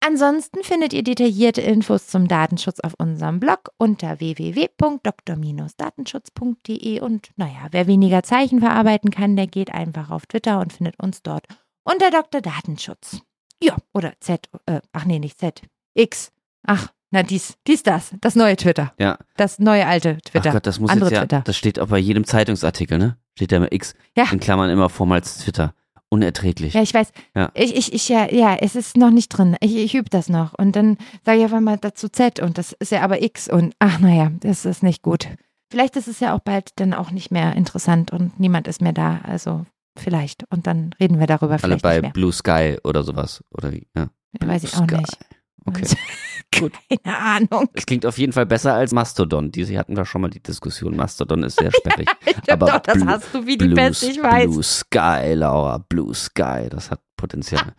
Ansonsten 0.05 0.63
findet 0.63 0.91
ihr 0.91 1.03
detaillierte 1.03 1.61
Infos 1.61 2.07
zum 2.07 2.27
Datenschutz 2.27 2.81
auf 2.81 2.93
unserem 2.97 3.39
Blog 3.39 3.71
unter 3.77 4.19
www.dr-datenschutz.de 4.19 6.99
und 6.99 7.29
naja, 7.37 7.69
wer 7.71 7.87
weniger 7.87 8.21
Zeichen 8.23 8.59
verarbeiten 8.59 9.11
kann, 9.11 9.37
der 9.37 9.47
geht 9.47 9.73
einfach 9.73 10.09
auf 10.09 10.25
Twitter 10.25 10.59
und 10.59 10.73
findet 10.73 10.99
uns 10.99 11.23
dort 11.23 11.47
unter 11.83 12.11
Dr. 12.11 12.41
Datenschutz. 12.41 13.21
Ja, 13.61 13.77
oder 13.93 14.11
Z, 14.19 14.49
äh, 14.65 14.81
ach 14.91 15.05
nee, 15.05 15.19
nicht 15.19 15.39
Z, 15.39 15.61
X. 15.93 16.33
Ach, 16.67 16.89
na 17.11 17.23
dies, 17.23 17.55
dies, 17.67 17.83
das, 17.83 18.13
das 18.19 18.35
neue 18.35 18.57
Twitter. 18.57 18.93
Ja. 18.99 19.17
Das 19.37 19.57
neue 19.59 19.85
alte 19.85 20.17
Twitter. 20.25 20.49
Ach 20.49 20.55
Gott, 20.55 20.67
das 20.67 20.79
muss 20.79 20.89
Andere 20.89 21.11
jetzt 21.11 21.13
ja, 21.13 21.21
Twitter. 21.21 21.43
das 21.45 21.55
steht 21.55 21.79
auch 21.79 21.87
bei 21.87 21.99
jedem 21.99 22.25
Zeitungsartikel, 22.25 22.97
ne? 22.97 23.15
Steht 23.35 23.51
da 23.51 23.57
immer 23.57 23.71
X 23.71 23.95
Ja. 24.15 24.25
in 24.31 24.39
Klammern 24.39 24.69
immer 24.69 24.89
vormals 24.89 25.39
Twitter. 25.39 25.73
Unerträglich. 26.09 26.75
Ja, 26.75 26.81
ich 26.83 26.93
weiß. 26.93 27.11
Ja. 27.35 27.49
Ich, 27.55 27.75
ich, 27.75 27.91
ich, 27.93 28.07
ja, 28.07 28.31
ja, 28.31 28.55
es 28.55 28.75
ist 28.75 28.95
noch 28.97 29.09
nicht 29.09 29.29
drin. 29.29 29.55
Ich, 29.61 29.75
ich 29.75 29.95
übe 29.95 30.09
das 30.11 30.29
noch. 30.29 30.53
Und 30.53 30.75
dann 30.75 30.97
sage 31.25 31.39
ich 31.39 31.45
auf 31.45 31.53
einmal 31.53 31.77
dazu 31.79 32.07
Z 32.07 32.39
und 32.39 32.59
das 32.59 32.71
ist 32.73 32.91
ja 32.91 33.01
aber 33.01 33.23
X 33.23 33.47
und 33.49 33.73
ach 33.79 33.97
naja, 33.99 34.31
das 34.41 34.65
ist 34.65 34.83
nicht 34.83 35.01
gut. 35.01 35.27
Vielleicht 35.71 35.95
ist 35.95 36.07
es 36.07 36.19
ja 36.19 36.35
auch 36.35 36.39
bald 36.39 36.69
dann 36.75 36.93
auch 36.93 37.09
nicht 37.09 37.31
mehr 37.31 37.55
interessant 37.55 38.11
und 38.11 38.39
niemand 38.39 38.67
ist 38.67 38.79
mehr 38.79 38.93
da. 38.93 39.21
Also 39.23 39.65
vielleicht. 39.97 40.43
Und 40.51 40.67
dann 40.67 40.93
reden 40.99 41.19
wir 41.19 41.25
darüber 41.25 41.57
Alle 41.63 41.77
bei. 41.77 42.01
Blue 42.01 42.31
Sky 42.31 42.77
oder 42.83 43.01
sowas. 43.01 43.43
Oder 43.49 43.71
wie? 43.71 43.87
Ja. 43.95 44.09
Weiß 44.39 44.63
ich 44.65 44.71
Blue 44.73 44.83
auch 44.83 44.87
Sky. 44.87 44.97
nicht. 44.97 45.17
Okay. 45.65 45.85
Gut. 46.59 46.73
Keine 47.03 47.17
Ahnung. 47.17 47.69
Es 47.73 47.85
klingt 47.85 48.05
auf 48.05 48.17
jeden 48.19 48.31
Fall 48.31 48.45
besser 48.45 48.75
als 48.75 48.91
Mastodon. 48.91 49.51
Diese 49.51 49.75
hatten 49.77 49.97
wir 49.97 50.05
schon 50.05 50.21
mal 50.21 50.29
die 50.29 50.41
Diskussion. 50.43 50.95
Mastodon 50.95 51.41
ist 51.43 51.57
sehr 51.59 51.71
sperrig. 51.75 52.07
Ich 52.25 52.41
glaub 52.43 52.61
Aber 52.61 52.71
doch, 52.73 52.79
das 52.81 52.95
Blue- 52.95 53.07
hast 53.07 53.33
du 53.33 53.45
wie 53.47 53.57
die 53.57 53.65
Blue, 53.65 53.75
Beste, 53.75 54.05
ich 54.07 54.21
weiß. 54.21 54.51
Blue 54.51 54.61
Sky, 54.63 55.33
Laura. 55.33 55.77
Blue 55.79 56.13
Sky. 56.13 56.67
Das 56.69 56.91
hat 56.91 56.99
Potenzial. 57.17 57.73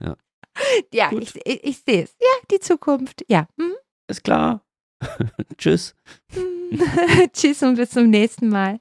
ja, 0.92 1.08
Gut. 1.08 1.22
ich, 1.22 1.36
ich, 1.46 1.64
ich 1.64 1.78
sehe 1.86 2.02
es. 2.04 2.16
Ja, 2.20 2.26
die 2.50 2.60
Zukunft. 2.60 3.24
Ja. 3.28 3.46
Hm? 3.58 3.72
ist 4.08 4.24
klar. 4.24 4.62
Tschüss. 5.56 5.94
Tschüss 7.32 7.62
und 7.62 7.76
bis 7.76 7.90
zum 7.90 8.10
nächsten 8.10 8.48
Mal. 8.48 8.80